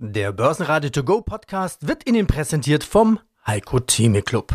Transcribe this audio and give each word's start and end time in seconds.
Der 0.00 0.30
Börsenradio 0.30 0.90
To 0.90 1.02
Go 1.02 1.22
Podcast 1.22 1.88
wird 1.88 2.08
Ihnen 2.08 2.28
präsentiert 2.28 2.84
vom 2.84 3.18
Heiko 3.44 3.80
Theme 3.80 4.22
Club. 4.22 4.54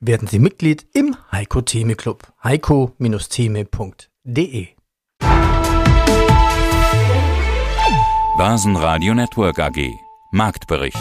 Werden 0.00 0.26
Sie 0.26 0.40
Mitglied 0.40 0.84
im 0.92 1.14
Heiko 1.30 1.60
Theme 1.60 1.94
Club. 1.94 2.24
heiko-theme.de 2.42 4.66
Börsenradio 8.36 9.14
Network 9.14 9.60
AG 9.60 9.88
Marktbericht. 10.32 10.98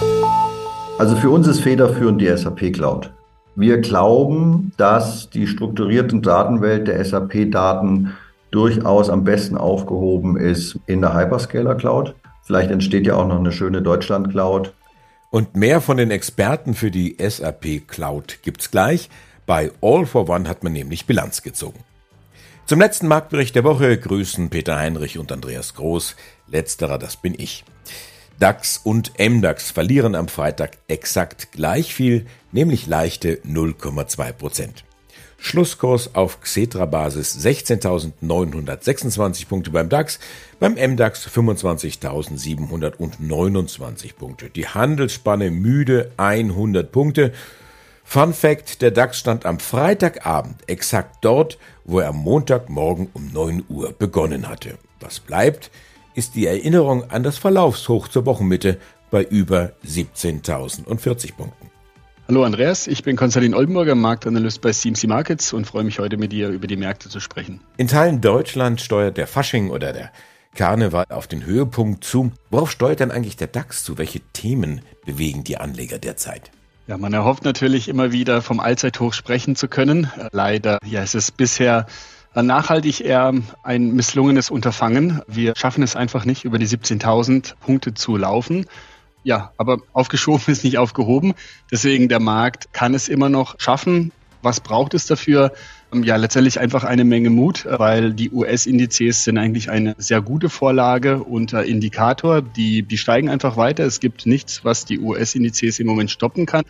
Also 1.00 1.16
für 1.16 1.32
uns 1.32 1.48
ist 1.48 1.62
federführend 1.62 2.22
die 2.22 2.28
SAP 2.28 2.74
Cloud. 2.74 3.12
Wir 3.56 3.80
glauben, 3.80 4.74
dass 4.78 5.32
die 5.32 5.48
strukturierten 5.48 6.22
Datenwelt 6.22 6.88
der 6.88 7.04
SAP-Daten 7.04 8.16
durchaus 8.52 9.10
am 9.10 9.24
besten 9.24 9.58
aufgehoben 9.58 10.38
ist 10.38 10.78
in 10.86 11.02
der 11.02 11.16
Hyperscaler 11.16 11.74
Cloud. 11.74 12.14
Vielleicht 12.52 12.72
entsteht 12.72 13.08
ja 13.08 13.16
auch 13.16 13.30
noch 13.30 13.40
eine 13.40 13.54
schöne 13.54 13.82
Deutschland 13.82 14.30
Cloud. 14.30 14.74
Und 15.30 15.56
mehr 15.56 15.80
von 15.80 15.96
den 15.96 16.12
Experten 16.12 16.74
für 16.74 16.92
die 16.92 17.16
SAP 17.18 17.88
Cloud 17.88 18.40
gibt's 18.42 18.72
gleich. 18.72 19.10
Bei 19.46 19.72
All 19.80 20.06
for 20.06 20.28
One 20.28 20.50
hat 20.50 20.62
man 20.62 20.74
nämlich 20.74 21.06
Bilanz 21.06 21.44
gezogen. 21.44 21.80
Zum 22.66 22.82
letzten 22.82 23.08
Marktbericht 23.08 23.56
der 23.56 23.64
Woche 23.64 23.98
grüßen 23.98 24.50
Peter 24.50 24.76
Heinrich 24.76 25.18
und 25.18 25.32
Andreas 25.32 25.76
Groß. 25.76 26.18
Letzterer, 26.48 26.98
das 26.98 27.16
bin 27.16 27.36
ich. 27.38 27.64
DAX 28.38 28.82
und 28.84 29.14
MDAX 29.18 29.72
verlieren 29.72 30.14
am 30.14 30.28
Freitag 30.28 30.72
exakt 30.90 31.54
gleich 31.54 31.94
viel, 31.94 32.26
nämlich 32.52 32.86
leichte 32.86 33.36
0,2 33.46 34.34
Prozent. 34.34 34.84
Schlusskurs 35.44 36.14
auf 36.14 36.40
Xetra-Basis 36.40 37.44
16.926 37.44 39.48
Punkte 39.48 39.72
beim 39.72 39.90
DAX, 39.90 40.20
beim 40.60 40.76
MDAX 40.76 41.28
25.729 41.28 44.14
Punkte. 44.14 44.52
Die 44.52 44.68
Handelsspanne 44.68 45.50
müde 45.50 46.12
100 46.18 46.92
Punkte. 46.92 47.34
Fun 48.04 48.36
Fact, 48.36 48.84
der 48.84 48.92
DAX 48.92 49.18
stand 49.18 49.48
am 49.48 49.60
Freitagabend 49.60 50.58
exakt 50.68 51.18
dort, 51.22 51.58
wo 51.86 52.00
er 52.00 52.10
am 52.10 52.18
Montagmorgen 52.18 53.10
um 53.14 53.32
9 53.34 53.64
Uhr 53.68 53.96
begonnen 53.98 54.48
hatte. 54.48 54.78
Was 55.00 55.20
bleibt, 55.20 55.72
ist 56.14 56.36
die 56.36 56.46
Erinnerung 56.46 57.10
an 57.10 57.24
das 57.24 57.40
Verlaufshoch 57.40 58.10
zur 58.10 58.28
Wochenmitte 58.28 58.78
bei 59.10 59.24
über 59.24 59.72
17.040 59.88 61.34
Punkten. 61.34 61.71
Hallo 62.32 62.46
Andreas, 62.46 62.88
ich 62.88 63.04
bin 63.04 63.18
Konstantin 63.18 63.54
Oldenburger, 63.54 63.94
Marktanalyst 63.94 64.62
bei 64.62 64.72
CMC 64.72 65.04
Markets 65.04 65.52
und 65.52 65.68
freue 65.68 65.84
mich 65.84 66.00
heute 66.00 66.16
mit 66.16 66.32
dir 66.32 66.48
über 66.48 66.66
die 66.66 66.78
Märkte 66.78 67.10
zu 67.10 67.20
sprechen. 67.20 67.60
In 67.76 67.90
Teilen 67.90 68.22
Deutschlands 68.22 68.86
steuert 68.86 69.18
der 69.18 69.28
Fasching 69.28 69.70
oder 69.70 69.92
der 69.92 70.14
Karneval 70.56 71.04
auf 71.10 71.28
den 71.28 71.46
Höhepunkt 71.46 72.06
zu. 72.06 72.32
Worauf 72.50 72.72
steuert 72.72 73.02
denn 73.02 73.12
eigentlich 73.12 73.36
der 73.36 73.48
DAX 73.48 73.84
zu? 73.84 73.98
Welche 73.98 74.22
Themen 74.32 74.80
bewegen 75.06 75.44
die 75.44 75.58
Anleger 75.58 76.00
derzeit? 76.00 76.52
Ja, 76.88 76.98
man 76.98 77.12
erhofft 77.12 77.44
natürlich 77.44 77.90
immer 77.90 78.14
wieder 78.14 78.42
vom 78.42 78.62
Allzeithoch 78.62 79.12
sprechen 79.12 79.58
zu 79.58 79.68
können. 79.68 80.10
Leider 80.32 80.78
ja, 80.86 81.04
es 81.04 81.16
ist 81.16 81.36
bisher 81.36 81.86
nachhaltig 82.34 83.02
eher 83.02 83.34
ein 83.64 83.92
misslungenes 83.92 84.50
Unterfangen. 84.50 85.22
Wir 85.28 85.52
schaffen 85.58 85.84
es 85.84 85.98
einfach 85.98 86.24
nicht, 86.24 86.46
über 86.46 86.60
die 86.60 86.68
17.000 86.68 87.56
Punkte 87.60 87.94
zu 87.94 88.16
laufen. 88.16 88.68
Ja, 89.24 89.52
aber 89.58 89.80
aufgeschoben 89.94 90.44
ist 90.48 90.64
nicht 90.64 90.78
aufgehoben. 90.78 91.34
Deswegen 91.72 92.10
der 92.10 92.20
Markt 92.20 92.74
kann 92.74 92.94
es 92.94 93.10
immer 93.10 93.30
noch 93.30 93.60
schaffen. 93.60 94.12
Was 94.42 94.60
braucht 94.60 94.96
es 94.96 95.06
dafür? 95.06 95.54
Ähm, 95.94 96.04
ja, 96.04 96.16
letztendlich 96.16 96.60
einfach 96.60 96.84
eine 96.84 97.04
Menge 97.04 97.30
Mut, 97.30 97.68
weil 97.70 98.14
die 98.14 98.32
US-Indizes 98.32 99.24
sind 99.24 99.38
eigentlich 99.38 99.70
eine 99.70 99.96
sehr 99.98 100.22
gute 100.22 100.50
Vorlage 100.50 101.24
und 101.24 101.54
Indikator. 101.54 102.42
Die, 102.42 102.84
die 102.84 102.98
steigen 102.98 103.30
einfach 103.30 103.58
weiter. 103.58 103.86
Es 103.86 104.00
gibt 104.00 104.26
nichts, 104.26 104.66
was 104.66 104.86
die 104.86 105.00
US-Indizes 105.00 105.80
im 105.80 105.88
Moment 105.88 106.10
stoppen 106.10 106.46
kann. 106.46 106.64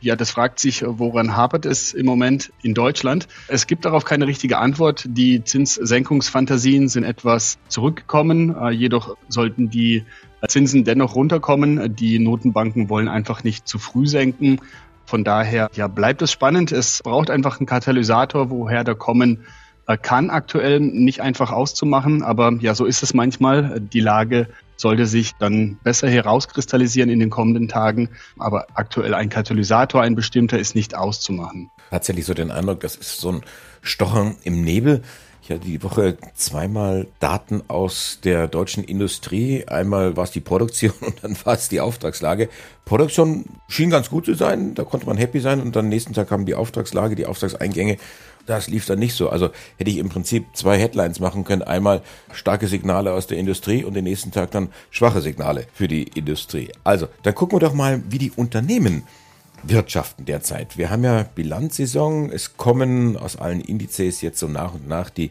Ja, 0.00 0.14
das 0.14 0.30
fragt 0.30 0.60
sich, 0.60 0.84
woran 0.86 1.36
hapert 1.36 1.66
es 1.66 1.92
im 1.92 2.06
Moment 2.06 2.52
in 2.62 2.72
Deutschland? 2.72 3.26
Es 3.48 3.66
gibt 3.66 3.84
darauf 3.84 4.04
keine 4.04 4.28
richtige 4.28 4.58
Antwort. 4.58 5.04
Die 5.08 5.42
Zinssenkungsfantasien 5.42 6.88
sind 6.88 7.02
etwas 7.02 7.58
zurückgekommen. 7.66 8.54
Äh, 8.54 8.70
jedoch 8.70 9.16
sollten 9.28 9.70
die 9.70 10.04
Zinsen 10.46 10.84
dennoch 10.84 11.14
runterkommen. 11.14 11.96
Die 11.96 12.18
Notenbanken 12.18 12.88
wollen 12.88 13.08
einfach 13.08 13.42
nicht 13.44 13.66
zu 13.66 13.78
früh 13.78 14.06
senken. 14.06 14.60
Von 15.06 15.24
daher 15.24 15.70
ja, 15.74 15.88
bleibt 15.88 16.22
es 16.22 16.30
spannend. 16.30 16.70
Es 16.70 17.02
braucht 17.02 17.30
einfach 17.30 17.58
einen 17.58 17.66
Katalysator, 17.66 18.50
woher 18.50 18.84
der 18.84 18.94
kommen 18.94 19.44
äh, 19.88 19.96
kann 19.96 20.28
aktuell 20.28 20.80
nicht 20.80 21.22
einfach 21.22 21.50
auszumachen, 21.50 22.22
aber 22.22 22.52
ja, 22.60 22.74
so 22.74 22.84
ist 22.84 23.02
es 23.02 23.14
manchmal. 23.14 23.80
Die 23.80 24.00
Lage 24.00 24.48
sollte 24.76 25.06
sich 25.06 25.32
dann 25.38 25.78
besser 25.82 26.10
herauskristallisieren 26.10 27.08
in 27.08 27.18
den 27.18 27.30
kommenden 27.30 27.68
Tagen, 27.68 28.10
aber 28.38 28.66
aktuell 28.74 29.14
ein 29.14 29.30
Katalysator, 29.30 30.02
ein 30.02 30.14
bestimmter, 30.14 30.58
ist 30.58 30.74
nicht 30.74 30.94
auszumachen. 30.94 31.70
Tatsächlich 31.88 32.26
so 32.26 32.34
den 32.34 32.50
Eindruck, 32.50 32.80
das 32.80 32.96
ist 32.96 33.18
so 33.18 33.32
ein 33.32 33.40
Stochern 33.80 34.36
im 34.44 34.60
Nebel. 34.60 35.02
Ich 35.48 35.54
hatte 35.54 35.64
die 35.64 35.82
Woche 35.82 36.18
zweimal 36.34 37.06
Daten 37.20 37.62
aus 37.68 38.18
der 38.22 38.48
deutschen 38.48 38.84
Industrie. 38.84 39.64
Einmal 39.66 40.14
war 40.14 40.24
es 40.24 40.30
die 40.30 40.42
Produktion 40.42 40.92
und 41.00 41.24
dann 41.24 41.38
war 41.42 41.54
es 41.54 41.70
die 41.70 41.80
Auftragslage. 41.80 42.50
Produktion 42.84 43.46
schien 43.66 43.88
ganz 43.88 44.10
gut 44.10 44.26
zu 44.26 44.34
sein, 44.34 44.74
da 44.74 44.84
konnte 44.84 45.06
man 45.06 45.16
happy 45.16 45.40
sein 45.40 45.62
und 45.62 45.74
dann 45.74 45.88
nächsten 45.88 46.12
Tag 46.12 46.28
kam 46.28 46.44
die 46.44 46.54
Auftragslage, 46.54 47.16
die 47.16 47.24
Auftragseingänge. 47.24 47.96
Das 48.44 48.68
lief 48.68 48.84
dann 48.84 48.98
nicht 48.98 49.14
so. 49.14 49.30
Also 49.30 49.48
hätte 49.78 49.90
ich 49.90 49.96
im 49.96 50.10
Prinzip 50.10 50.44
zwei 50.52 50.76
Headlines 50.76 51.18
machen 51.18 51.44
können. 51.44 51.62
Einmal 51.62 52.02
starke 52.30 52.66
Signale 52.66 53.14
aus 53.14 53.26
der 53.26 53.38
Industrie 53.38 53.84
und 53.84 53.94
den 53.94 54.04
nächsten 54.04 54.32
Tag 54.32 54.50
dann 54.50 54.68
schwache 54.90 55.22
Signale 55.22 55.66
für 55.72 55.88
die 55.88 56.02
Industrie. 56.02 56.72
Also, 56.84 57.08
dann 57.22 57.34
gucken 57.34 57.56
wir 57.56 57.66
doch 57.66 57.74
mal, 57.74 58.02
wie 58.10 58.18
die 58.18 58.32
Unternehmen 58.32 59.04
wirtschaften 59.62 60.24
derzeit. 60.24 60.76
Wir 60.78 60.90
haben 60.90 61.04
ja 61.04 61.22
Bilanzsaison, 61.22 62.30
es 62.30 62.56
kommen 62.56 63.16
aus 63.16 63.36
allen 63.36 63.60
Indizes 63.60 64.20
jetzt 64.20 64.38
so 64.38 64.48
nach 64.48 64.74
und 64.74 64.88
nach 64.88 65.10
die 65.10 65.30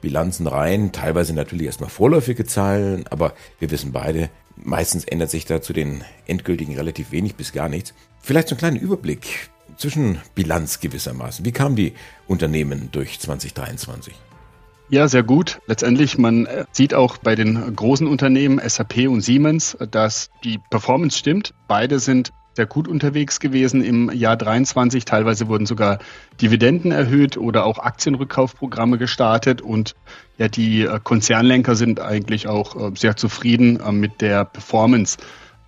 Bilanzen 0.00 0.46
rein, 0.46 0.92
teilweise 0.92 1.34
natürlich 1.34 1.66
erstmal 1.66 1.90
vorläufige 1.90 2.44
Zahlen, 2.44 3.06
aber 3.08 3.34
wir 3.58 3.70
wissen 3.70 3.92
beide, 3.92 4.30
meistens 4.56 5.04
ändert 5.04 5.30
sich 5.30 5.44
da 5.44 5.60
zu 5.60 5.72
den 5.72 6.04
endgültigen 6.26 6.76
relativ 6.76 7.10
wenig 7.10 7.34
bis 7.34 7.52
gar 7.52 7.68
nichts. 7.68 7.94
Vielleicht 8.20 8.48
so 8.48 8.54
einen 8.54 8.60
kleinen 8.60 8.76
Überblick 8.76 9.50
zwischen 9.76 10.20
Bilanz 10.34 10.80
gewissermaßen. 10.80 11.44
Wie 11.44 11.52
kamen 11.52 11.76
die 11.76 11.94
Unternehmen 12.26 12.90
durch 12.92 13.18
2023? 13.20 14.14
Ja, 14.90 15.06
sehr 15.06 15.22
gut. 15.22 15.60
Letztendlich, 15.66 16.16
man 16.16 16.48
sieht 16.72 16.94
auch 16.94 17.18
bei 17.18 17.34
den 17.34 17.76
großen 17.76 18.06
Unternehmen 18.06 18.58
SAP 18.66 19.08
und 19.08 19.20
Siemens, 19.20 19.76
dass 19.90 20.30
die 20.44 20.58
Performance 20.70 21.18
stimmt. 21.18 21.52
Beide 21.68 21.98
sind 21.98 22.32
sehr 22.58 22.66
gut 22.66 22.88
unterwegs 22.88 23.38
gewesen 23.38 23.84
im 23.84 24.10
Jahr 24.10 24.36
23. 24.36 25.04
Teilweise 25.04 25.46
wurden 25.46 25.64
sogar 25.64 26.00
Dividenden 26.42 26.90
erhöht 26.90 27.36
oder 27.36 27.64
auch 27.64 27.78
Aktienrückkaufprogramme 27.78 28.98
gestartet 28.98 29.62
und 29.62 29.94
ja, 30.38 30.48
die 30.48 30.82
äh, 30.82 30.98
Konzernlenker 31.00 31.76
sind 31.76 32.00
eigentlich 32.00 32.48
auch 32.48 32.74
äh, 32.74 32.90
sehr 32.96 33.14
zufrieden 33.14 33.78
äh, 33.78 33.92
mit 33.92 34.20
der 34.20 34.44
Performance. 34.44 35.18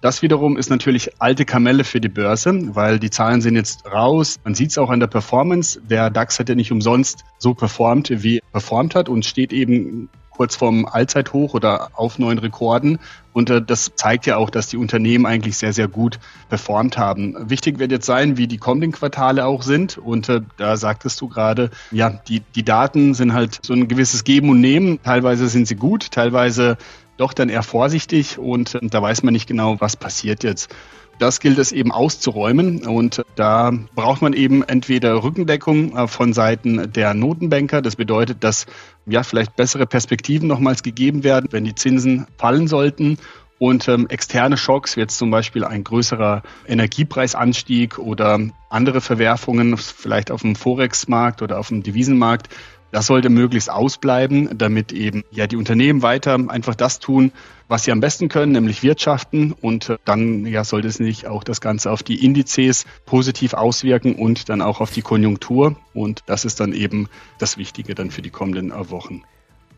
Das 0.01 0.21
wiederum 0.23 0.57
ist 0.57 0.69
natürlich 0.69 1.21
alte 1.21 1.45
Kamelle 1.45 1.85
für 1.85 2.01
die 2.01 2.09
Börse, 2.09 2.75
weil 2.75 2.99
die 2.99 3.11
Zahlen 3.11 3.41
sind 3.41 3.55
jetzt 3.55 3.87
raus. 3.87 4.41
Man 4.43 4.57
sieht 4.57 4.71
es 4.71 4.79
auch 4.79 4.91
an 4.91 4.99
der 4.99 5.07
Performance. 5.07 5.81
Der 5.89 6.11
DAX 6.11 6.41
hat 6.41 6.49
ja 6.49 6.57
nicht 6.57 6.73
umsonst 6.73 7.23
so 7.39 7.55
performt, 7.55 8.11
wie 8.11 8.39
er 8.39 8.51
performt 8.51 8.97
hat 8.97 9.09
und 9.09 9.25
steht 9.25 9.53
eben 9.53 10.09
kurz 10.41 10.57
vorm 10.57 10.87
Allzeithoch 10.87 11.53
oder 11.53 11.91
auf 11.93 12.19
neuen 12.19 12.39
Rekorden. 12.39 12.99
Und 13.35 13.51
äh, 13.51 13.61
das 13.61 13.93
zeigt 13.95 14.25
ja 14.25 14.39
auch, 14.39 14.49
dass 14.49 14.69
die 14.69 14.79
Unternehmen 14.79 15.27
eigentlich 15.27 15.59
sehr, 15.59 15.75
sehr 15.75 15.87
gut 15.87 16.19
performt 16.49 16.97
haben. 16.97 17.37
Wichtig 17.51 17.79
wird 17.79 17.93
jetzt 17.93 18.07
sein, 18.07 18.39
wie 18.39 18.47
die 18.47 18.57
kommenden 18.57 18.91
Quartale 18.91 19.45
auch 19.45 19.61
sind. 19.63 19.99
Und 19.99 20.31
äh, 20.31 20.41
da 20.57 20.79
sagtest 20.79 21.21
du 21.21 21.29
gerade, 21.29 21.69
ja, 21.91 22.09
die, 22.09 22.41
die 22.55 22.63
Daten 22.63 23.13
sind 23.13 23.35
halt 23.35 23.59
so 23.63 23.75
ein 23.75 23.87
gewisses 23.87 24.25
Geben 24.25 24.49
und 24.49 24.63
Nehmen. 24.63 24.99
Teilweise 25.03 25.47
sind 25.47 25.69
sie 25.69 25.77
gut, 25.77 26.11
teilweise 26.11 26.79
doch 27.19 27.35
dann 27.35 27.51
eher 27.51 27.63
vorsichtig 27.63 28.39
und 28.39 28.77
äh, 28.77 28.79
da 28.81 29.03
weiß 29.03 29.23
man 29.23 29.35
nicht 29.35 29.47
genau, 29.47 29.79
was 29.79 29.95
passiert 29.95 30.43
jetzt. 30.43 30.75
Das 31.21 31.39
gilt 31.39 31.59
es 31.59 31.71
eben 31.71 31.93
auszuräumen 31.93 32.87
und 32.87 33.23
da 33.37 33.73
braucht 33.95 34.23
man 34.23 34.33
eben 34.33 34.63
entweder 34.63 35.23
Rückendeckung 35.23 35.95
äh, 35.95 36.09
von 36.09 36.33
Seiten 36.33 36.91
der 36.95 37.13
Notenbanker. 37.13 37.83
Das 37.83 37.95
bedeutet, 37.95 38.43
dass 38.43 38.65
ja 39.05 39.23
vielleicht 39.23 39.55
bessere 39.55 39.87
Perspektiven 39.87 40.49
nochmals 40.49 40.83
gegeben 40.83 41.23
werden, 41.23 41.49
wenn 41.51 41.65
die 41.65 41.75
Zinsen 41.75 42.27
fallen 42.39 42.69
sollten. 42.69 43.19
Und 43.59 43.87
ähm, 43.89 44.09
externe 44.09 44.57
Schocks, 44.57 44.97
wie 44.97 45.01
jetzt 45.01 45.19
zum 45.19 45.31
Beispiel 45.31 45.63
ein 45.63 45.85
größerer 45.85 46.43
Energiepreisanstieg 46.67 47.99
oder 47.99 48.41
andere 48.71 49.03
Verwerfungen, 49.03 49.77
vielleicht 49.77 50.31
auf 50.31 50.41
dem 50.41 50.57
Forex-Markt 50.57 51.43
oder 51.43 51.59
auf 51.59 51.69
dem 51.69 51.83
Devisenmarkt, 51.83 52.49
das 52.91 53.07
sollte 53.07 53.29
möglichst 53.29 53.71
ausbleiben, 53.71 54.57
damit 54.57 54.93
eben 54.93 55.25
ja 55.31 55.47
die 55.47 55.57
Unternehmen 55.57 56.03
weiter 56.03 56.39
einfach 56.49 56.75
das 56.75 56.99
tun, 56.99 57.33
was 57.69 57.85
sie 57.85 57.93
am 57.93 58.01
besten 58.01 58.29
können, 58.29 58.53
nämlich 58.53 58.83
wirtschaften. 58.83 59.53
Und 59.53 59.91
äh, 59.91 59.99
dann 60.05 60.45
ja 60.47 60.65
sollte 60.65 60.89
es 60.89 60.99
nicht 60.99 61.27
auch 61.27 61.45
das 61.45 61.61
Ganze 61.61 61.91
auf 61.91 62.03
die 62.03 62.25
Indizes 62.25 62.85
positiv 63.07 63.55
auswirken 63.55 64.17
und 64.17 64.49
dann 64.49 64.61
auch 64.61 64.81
auf 64.81 64.91
die 64.91 65.03
Konjunktur. 65.03 65.77
Und 65.95 66.23
das 66.27 66.45
ist 66.45 66.61
dann 66.61 66.73
eben 66.73 67.09
das 67.39 67.59
Wichtige 67.59 67.95
dann 67.95 68.11
für 68.11 68.23
die 68.23 68.31
kommenden 68.31 68.73
äh, 68.73 68.91
Wochen. 68.91 69.23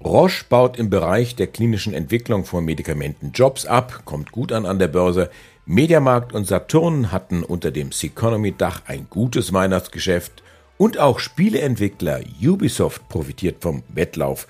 Roche 0.03 0.45
baut 0.49 0.79
im 0.79 0.91
Bereich 0.91 1.37
der 1.37 1.47
klinischen 1.47 1.95
Entwicklung 1.95 2.45
von 2.45 2.65
Medikamenten 2.65 3.31
Jobs 3.33 3.67
ab, 3.67 4.03
kommt 4.05 4.33
gut 4.33 4.51
an 4.51 4.67
an 4.67 4.81
der 4.81 4.89
Börse. 4.89 5.31
Mediamarkt 5.65 6.33
und 6.33 6.45
Saturn 6.45 7.13
hatten 7.13 7.45
unter 7.45 7.71
dem 7.71 7.93
Seconomy-Dach 7.93 8.83
ein 8.87 9.07
gutes 9.09 9.53
Weihnachtsgeschäft 9.53 10.43
und 10.83 10.99
auch 10.99 11.21
Spieleentwickler 11.21 12.23
Ubisoft 12.43 13.09
profitiert 13.09 13.63
vom 13.63 13.85
Wettlauf 13.95 14.49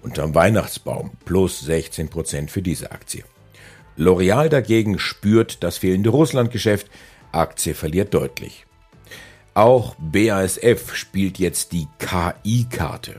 unterm 0.00 0.32
Weihnachtsbaum 0.32 1.10
plus 1.24 1.58
16 1.58 2.08
Prozent 2.08 2.52
für 2.52 2.62
diese 2.62 2.92
Aktie. 2.92 3.24
L'Oreal 3.98 4.48
dagegen 4.48 5.00
spürt 5.00 5.64
das 5.64 5.78
fehlende 5.78 6.10
Russlandgeschäft, 6.10 6.88
Aktie 7.32 7.74
verliert 7.74 8.14
deutlich. 8.14 8.64
Auch 9.54 9.96
BASF 9.98 10.94
spielt 10.94 11.40
jetzt 11.40 11.72
die 11.72 11.88
KI-Karte. 11.98 13.18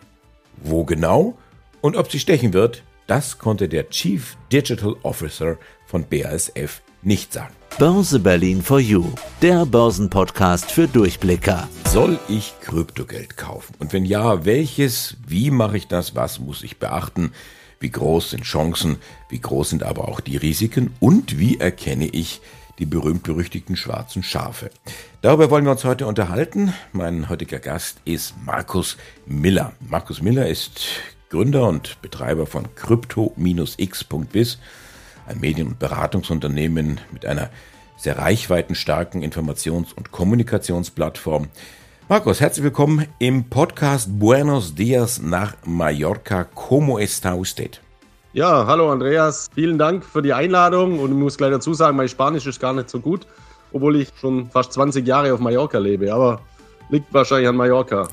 Wo 0.55 0.85
genau 0.85 1.37
und 1.81 1.97
ob 1.97 2.09
sie 2.09 2.19
stechen 2.19 2.53
wird, 2.53 2.83
das 3.07 3.39
konnte 3.39 3.67
der 3.67 3.89
Chief 3.89 4.37
Digital 4.53 4.95
Officer 5.03 5.57
von 5.85 6.05
BASF 6.07 6.81
nicht 7.01 7.33
sagen. 7.33 7.53
Börse 7.79 8.19
Berlin 8.19 8.61
for 8.61 8.79
You, 8.79 9.05
der 9.41 9.65
Börsenpodcast 9.65 10.71
für 10.71 10.87
Durchblicker. 10.87 11.67
Soll 11.85 12.19
ich 12.29 12.53
Kryptogeld 12.61 13.35
kaufen? 13.35 13.73
Und 13.79 13.93
wenn 13.93 14.05
ja, 14.05 14.45
welches? 14.45 15.17
Wie 15.25 15.49
mache 15.49 15.77
ich 15.77 15.87
das? 15.87 16.15
Was 16.15 16.39
muss 16.39 16.61
ich 16.61 16.77
beachten? 16.77 17.31
Wie 17.79 17.89
groß 17.89 18.29
sind 18.29 18.43
Chancen? 18.43 18.97
Wie 19.27 19.41
groß 19.41 19.71
sind 19.71 19.81
aber 19.81 20.07
auch 20.07 20.19
die 20.19 20.37
Risiken? 20.37 20.93
Und 20.99 21.39
wie 21.39 21.59
erkenne 21.59 22.05
ich 22.05 22.41
die 22.77 22.85
berühmt-berüchtigten 22.85 23.75
schwarzen 23.75 24.21
Schafe? 24.21 24.69
Darüber 25.21 25.49
wollen 25.49 25.65
wir 25.65 25.71
uns 25.71 25.83
heute 25.83 26.05
unterhalten. 26.05 26.73
Mein 26.91 27.27
heutiger 27.27 27.59
Gast 27.59 27.97
ist 28.05 28.35
Markus 28.45 28.97
Miller. 29.25 29.73
Markus 29.79 30.21
Miller 30.21 30.47
ist 30.47 30.81
Gründer 31.29 31.67
und 31.67 31.99
Betreiber 32.03 32.45
von 32.45 32.67
crypto-x.biz, 32.75 34.59
ein 35.27 35.39
Medien- 35.39 35.67
und 35.67 35.79
Beratungsunternehmen 35.79 36.99
mit 37.11 37.25
einer 37.25 37.49
sehr 37.97 38.17
reichweitenstarken 38.17 39.23
Informations- 39.23 39.93
und 39.93 40.11
Kommunikationsplattform. 40.11 41.47
Markus, 42.09 42.41
herzlich 42.41 42.63
willkommen 42.63 43.07
im 43.19 43.49
Podcast 43.49 44.19
Buenos 44.19 44.75
Dias 44.75 45.21
nach 45.21 45.55
Mallorca. 45.65 46.47
¿Cómo 46.53 46.99
está 46.99 47.35
usted? 47.35 47.79
Ja, 48.33 48.65
hallo 48.65 48.91
Andreas. 48.91 49.49
Vielen 49.53 49.77
Dank 49.77 50.03
für 50.03 50.21
die 50.21 50.33
Einladung 50.33 50.99
und 50.99 51.11
ich 51.11 51.17
muss 51.17 51.37
gleich 51.37 51.51
dazu 51.51 51.73
sagen, 51.73 51.95
mein 51.95 52.09
Spanisch 52.09 52.45
ist 52.45 52.59
gar 52.59 52.73
nicht 52.73 52.89
so 52.89 52.99
gut, 52.99 53.25
obwohl 53.71 53.95
ich 53.95 54.09
schon 54.19 54.49
fast 54.49 54.73
20 54.73 55.07
Jahre 55.07 55.33
auf 55.33 55.39
Mallorca 55.39 55.77
lebe. 55.77 56.13
Aber 56.13 56.41
Liegt 56.93 57.11
wahrscheinlich 57.11 57.49
an 57.49 57.55
Mallorca. 57.55 58.07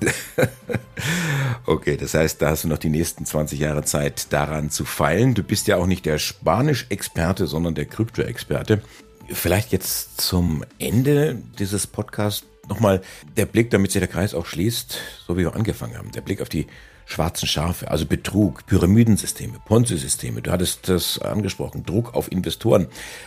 okay, 1.67 1.99
das 1.99 2.15
heißt, 2.15 2.41
da 2.41 2.49
hast 2.49 2.65
du 2.65 2.69
noch 2.69 2.79
die 2.79 2.88
nächsten 2.88 3.27
20 3.27 3.59
Jahre 3.59 3.85
Zeit, 3.85 4.32
daran 4.32 4.71
zu 4.71 4.87
feilen. 4.87 5.35
Du 5.35 5.43
bist 5.43 5.67
ja 5.67 5.77
auch 5.77 5.85
nicht 5.85 6.06
der 6.06 6.17
Spanisch-Experte, 6.17 7.47
sondern 7.47 7.75
der 7.75 7.85
Krypto-Experte. 7.85 8.81
Vielleicht 9.29 9.73
jetzt 9.73 10.19
zum 10.19 10.65
Ende 10.79 11.43
dieses 11.59 11.87
Podcasts 11.87 12.47
nochmal 12.71 13.03
der 13.37 13.44
Blick, 13.44 13.69
damit 13.69 13.93
sich 13.93 14.00
der 14.00 14.09
Kreis 14.09 14.32
auch 14.32 14.47
schließt, 14.47 14.99
so 15.27 15.37
wie 15.37 15.43
wir 15.43 15.55
angefangen 15.55 15.99
haben. 15.99 16.11
Der 16.12 16.23
Blick 16.23 16.41
auf 16.41 16.49
die 16.49 16.67
schwarzen 17.10 17.46
Schafe, 17.46 17.90
also 17.90 18.06
Betrug, 18.06 18.66
Pyramidensysteme, 18.66 19.58
Ponzi-Systeme. 19.66 20.42
Du 20.42 20.50
hattest 20.52 20.88
das 20.88 21.18
angesprochen, 21.18 21.84
Druck 21.84 22.14
auf 22.14 22.30
Investoren. 22.30 22.86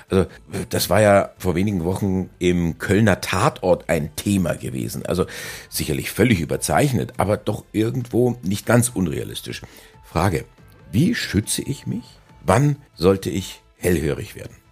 Also 0.10 0.26
das 0.70 0.90
war 0.90 1.02
ja 1.02 1.32
vor 1.38 1.56
wenigen 1.56 1.84
Wochen 1.84 2.30
im 2.40 2.78
Kölner 2.78 3.20
Tatort 3.22 3.90
ein 3.90 4.16
Thema 4.16 4.56
gewesen. 4.56 5.06
Also 5.06 5.26
sicherlich 5.70 6.12
völlig 6.12 6.40
überzeichnet, 6.40 7.14
aber 7.18 7.38
doch 7.38 7.66
irgendwo 7.74 8.38
nicht 8.42 8.66
ganz 8.66 8.90
unrealistisch. 8.90 9.62
Frage, 10.04 10.46
wie 10.92 11.14
schütze 11.14 11.62
ich 11.62 11.86
mich? 11.86 12.06
Wann 12.46 12.78
sollte 12.96 13.30
ich 13.30 13.62
hellhörig 13.78 14.36
werden? 14.36 14.63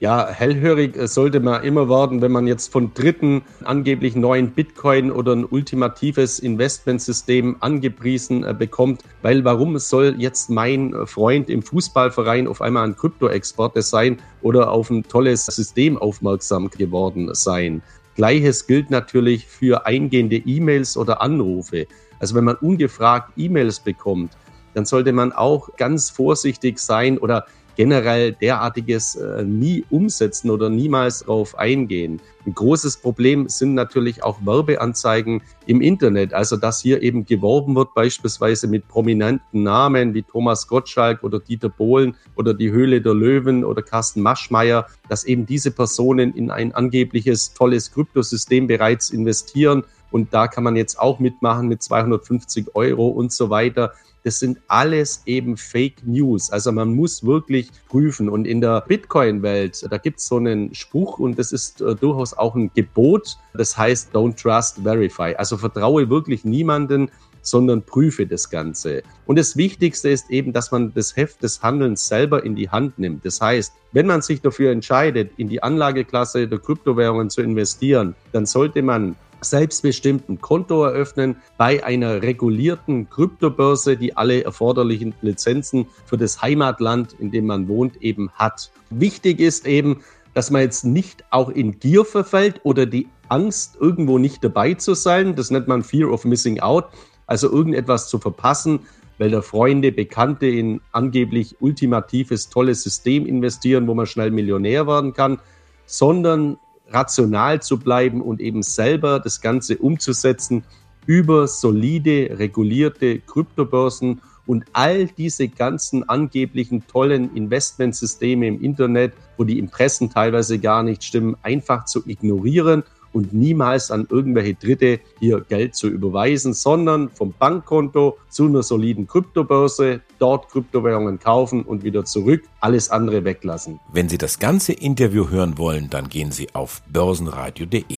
Ja, 0.00 0.28
hellhörig 0.28 0.96
äh, 0.96 1.08
sollte 1.08 1.40
man 1.40 1.64
immer 1.64 1.88
werden, 1.88 2.22
wenn 2.22 2.30
man 2.30 2.46
jetzt 2.46 2.70
von 2.70 2.94
Dritten 2.94 3.42
angeblich 3.64 4.14
neuen 4.14 4.52
Bitcoin 4.52 5.10
oder 5.10 5.32
ein 5.32 5.44
ultimatives 5.44 6.38
Investmentsystem 6.38 7.56
angepriesen 7.58 8.44
äh, 8.44 8.54
bekommt. 8.54 9.02
Weil 9.22 9.44
warum 9.44 9.76
soll 9.78 10.14
jetzt 10.18 10.50
mein 10.50 10.94
äh, 10.94 11.04
Freund 11.04 11.50
im 11.50 11.62
Fußballverein 11.62 12.46
auf 12.46 12.62
einmal 12.62 12.84
ein 12.84 12.94
Kryptoexporter 12.94 13.82
sein 13.82 14.18
oder 14.40 14.70
auf 14.70 14.88
ein 14.88 15.02
tolles 15.02 15.46
System 15.46 15.98
aufmerksam 15.98 16.70
geworden 16.70 17.30
sein? 17.32 17.82
Gleiches 18.14 18.68
gilt 18.68 18.90
natürlich 18.90 19.48
für 19.48 19.84
eingehende 19.84 20.36
E-Mails 20.36 20.96
oder 20.96 21.20
Anrufe. 21.20 21.88
Also 22.20 22.36
wenn 22.36 22.44
man 22.44 22.56
ungefragt 22.56 23.32
E-Mails 23.36 23.80
bekommt, 23.80 24.30
dann 24.74 24.84
sollte 24.84 25.12
man 25.12 25.32
auch 25.32 25.76
ganz 25.76 26.08
vorsichtig 26.08 26.78
sein 26.78 27.18
oder 27.18 27.46
generell 27.78 28.32
derartiges 28.32 29.14
äh, 29.14 29.44
nie 29.44 29.84
umsetzen 29.88 30.50
oder 30.50 30.68
niemals 30.68 31.20
darauf 31.20 31.56
eingehen. 31.56 32.20
Ein 32.44 32.52
großes 32.54 32.96
Problem 32.96 33.48
sind 33.48 33.74
natürlich 33.74 34.24
auch 34.24 34.44
Werbeanzeigen 34.44 35.42
im 35.66 35.80
Internet. 35.80 36.34
Also, 36.34 36.56
dass 36.56 36.80
hier 36.80 37.02
eben 37.04 37.24
geworben 37.24 37.76
wird, 37.76 37.94
beispielsweise 37.94 38.66
mit 38.66 38.88
prominenten 38.88 39.62
Namen 39.62 40.12
wie 40.12 40.24
Thomas 40.24 40.66
Gottschalk 40.66 41.22
oder 41.22 41.38
Dieter 41.38 41.68
Bohlen 41.68 42.16
oder 42.34 42.52
die 42.52 42.72
Höhle 42.72 43.00
der 43.00 43.14
Löwen 43.14 43.64
oder 43.64 43.82
Carsten 43.82 44.22
Maschmeyer, 44.22 44.88
dass 45.08 45.22
eben 45.22 45.46
diese 45.46 45.70
Personen 45.70 46.34
in 46.34 46.50
ein 46.50 46.74
angebliches 46.74 47.54
tolles 47.54 47.92
Kryptosystem 47.92 48.66
bereits 48.66 49.10
investieren. 49.10 49.84
Und 50.10 50.34
da 50.34 50.48
kann 50.48 50.64
man 50.64 50.74
jetzt 50.74 50.98
auch 50.98 51.20
mitmachen 51.20 51.68
mit 51.68 51.82
250 51.82 52.74
Euro 52.74 53.06
und 53.06 53.30
so 53.30 53.50
weiter. 53.50 53.92
Das 54.28 54.40
sind 54.40 54.60
alles 54.68 55.22
eben 55.24 55.56
Fake 55.56 56.06
News. 56.06 56.50
Also 56.50 56.70
man 56.70 56.94
muss 56.94 57.24
wirklich 57.24 57.70
prüfen. 57.88 58.28
Und 58.28 58.44
in 58.44 58.60
der 58.60 58.82
Bitcoin-Welt, 58.82 59.86
da 59.90 59.96
gibt 59.96 60.18
es 60.18 60.26
so 60.26 60.36
einen 60.36 60.74
Spruch 60.74 61.18
und 61.18 61.38
das 61.38 61.50
ist 61.50 61.80
äh, 61.80 61.94
durchaus 61.94 62.34
auch 62.34 62.54
ein 62.54 62.70
Gebot. 62.74 63.38
Das 63.54 63.78
heißt, 63.78 64.14
don't 64.14 64.36
trust, 64.38 64.80
verify. 64.82 65.34
Also 65.38 65.56
vertraue 65.56 66.10
wirklich 66.10 66.44
niemanden, 66.44 67.10
sondern 67.40 67.82
prüfe 67.82 68.26
das 68.26 68.50
Ganze. 68.50 69.02
Und 69.24 69.38
das 69.38 69.56
Wichtigste 69.56 70.10
ist 70.10 70.28
eben, 70.28 70.52
dass 70.52 70.72
man 70.72 70.92
das 70.92 71.16
Heft 71.16 71.42
des 71.42 71.62
Handelns 71.62 72.06
selber 72.06 72.44
in 72.44 72.54
die 72.54 72.68
Hand 72.68 72.98
nimmt. 72.98 73.24
Das 73.24 73.40
heißt, 73.40 73.72
wenn 73.92 74.06
man 74.06 74.20
sich 74.20 74.42
dafür 74.42 74.72
entscheidet, 74.72 75.30
in 75.38 75.48
die 75.48 75.62
Anlageklasse 75.62 76.46
der 76.46 76.58
Kryptowährungen 76.58 77.30
zu 77.30 77.40
investieren, 77.40 78.14
dann 78.32 78.44
sollte 78.44 78.82
man 78.82 79.16
selbstbestimmt 79.40 80.28
ein 80.28 80.40
Konto 80.40 80.84
eröffnen 80.84 81.36
bei 81.56 81.84
einer 81.84 82.22
regulierten 82.22 83.08
Kryptobörse, 83.08 83.96
die 83.96 84.16
alle 84.16 84.44
erforderlichen 84.44 85.14
Lizenzen 85.22 85.86
für 86.06 86.16
das 86.16 86.42
Heimatland, 86.42 87.14
in 87.18 87.30
dem 87.30 87.46
man 87.46 87.68
wohnt, 87.68 88.02
eben 88.02 88.30
hat. 88.32 88.70
Wichtig 88.90 89.40
ist 89.40 89.66
eben, 89.66 90.02
dass 90.34 90.50
man 90.50 90.62
jetzt 90.62 90.84
nicht 90.84 91.24
auch 91.30 91.48
in 91.48 91.78
Gier 91.78 92.04
verfällt 92.04 92.60
oder 92.62 92.86
die 92.86 93.08
Angst, 93.28 93.76
irgendwo 93.80 94.18
nicht 94.18 94.42
dabei 94.42 94.74
zu 94.74 94.94
sein. 94.94 95.34
Das 95.34 95.50
nennt 95.50 95.68
man 95.68 95.82
Fear 95.82 96.10
of 96.10 96.24
Missing 96.24 96.60
Out, 96.60 96.86
also 97.26 97.50
irgendetwas 97.50 98.08
zu 98.08 98.18
verpassen, 98.18 98.80
weil 99.18 99.30
da 99.30 99.42
Freunde, 99.42 99.92
Bekannte 99.92 100.46
in 100.46 100.80
angeblich 100.92 101.56
ultimatives, 101.60 102.48
tolles 102.48 102.82
System 102.82 103.26
investieren, 103.26 103.86
wo 103.86 103.94
man 103.94 104.06
schnell 104.06 104.30
Millionär 104.30 104.86
werden 104.86 105.12
kann, 105.12 105.40
sondern 105.86 106.58
rational 106.90 107.62
zu 107.62 107.78
bleiben 107.78 108.22
und 108.22 108.40
eben 108.40 108.62
selber 108.62 109.20
das 109.20 109.40
Ganze 109.40 109.78
umzusetzen 109.78 110.64
über 111.06 111.46
solide, 111.46 112.38
regulierte 112.38 113.20
Kryptobörsen 113.20 114.20
und 114.46 114.64
all 114.72 115.06
diese 115.06 115.48
ganzen 115.48 116.08
angeblichen 116.08 116.86
tollen 116.86 117.34
Investmentsysteme 117.34 118.46
im 118.46 118.60
Internet, 118.60 119.12
wo 119.36 119.44
die 119.44 119.58
Impressen 119.58 120.10
teilweise 120.10 120.58
gar 120.58 120.82
nicht 120.82 121.04
stimmen, 121.04 121.36
einfach 121.42 121.84
zu 121.84 122.02
ignorieren 122.06 122.82
und 123.12 123.32
niemals 123.32 123.90
an 123.90 124.06
irgendwelche 124.10 124.54
Dritte 124.54 125.00
hier 125.18 125.40
Geld 125.40 125.74
zu 125.74 125.88
überweisen, 125.88 126.54
sondern 126.54 127.08
vom 127.10 127.34
Bankkonto 127.38 128.18
zu 128.28 128.46
einer 128.46 128.62
soliden 128.62 129.06
Kryptobörse, 129.06 130.00
dort 130.18 130.48
Kryptowährungen 130.50 131.18
kaufen 131.18 131.62
und 131.62 131.84
wieder 131.84 132.04
zurück, 132.04 132.42
alles 132.60 132.90
andere 132.90 133.24
weglassen. 133.24 133.80
Wenn 133.92 134.08
Sie 134.08 134.18
das 134.18 134.38
ganze 134.38 134.72
Interview 134.72 135.28
hören 135.28 135.58
wollen, 135.58 135.90
dann 135.90 136.08
gehen 136.08 136.32
Sie 136.32 136.48
auf 136.54 136.82
börsenradio.de. 136.90 137.97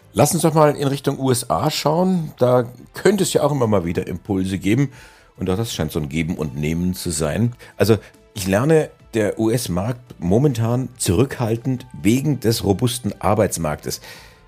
Lass 0.13 0.33
uns 0.33 0.43
doch 0.43 0.53
mal 0.53 0.75
in 0.75 0.87
Richtung 0.87 1.19
USA 1.19 1.71
schauen. 1.71 2.33
Da 2.37 2.65
könnte 2.93 3.23
es 3.23 3.31
ja 3.31 3.43
auch 3.43 3.51
immer 3.51 3.67
mal 3.67 3.85
wieder 3.85 4.07
Impulse 4.07 4.57
geben. 4.57 4.91
Und 5.37 5.49
auch 5.49 5.55
das 5.55 5.73
scheint 5.73 5.93
so 5.93 5.99
ein 5.99 6.09
Geben 6.09 6.35
und 6.35 6.55
Nehmen 6.55 6.93
zu 6.93 7.11
sein. 7.11 7.53
Also 7.77 7.97
ich 8.33 8.45
lerne, 8.45 8.89
der 9.13 9.39
US-Markt 9.39 10.19
momentan 10.19 10.89
zurückhaltend 10.97 11.85
wegen 12.01 12.41
des 12.41 12.63
robusten 12.63 13.13
Arbeitsmarktes. 13.21 14.01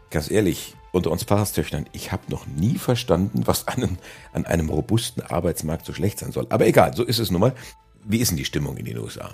Ganz 0.10 0.30
ehrlich, 0.30 0.76
unter 0.92 1.12
uns 1.12 1.24
Pfarrerstöchtern, 1.24 1.86
ich 1.94 2.12
habe 2.12 2.24
noch 2.28 2.46
nie 2.46 2.78
verstanden, 2.78 3.44
was 3.46 3.68
an, 3.68 3.98
an 4.34 4.46
einem 4.46 4.70
robusten 4.70 5.24
Arbeitsmarkt 5.24 5.86
so 5.86 5.94
schlecht 5.94 6.20
sein 6.20 6.34
soll. 6.34 6.46
Aber 6.50 6.68
egal, 6.68 6.94
so 6.94 7.04
ist 7.04 7.20
es 7.20 7.32
nun 7.32 7.42
mal. 7.42 7.54
Wie 8.04 8.20
ist 8.20 8.32
denn 8.32 8.38
die 8.38 8.46
Stimmung 8.46 8.76
in 8.76 8.86
den 8.86 8.98
USA? 8.98 9.34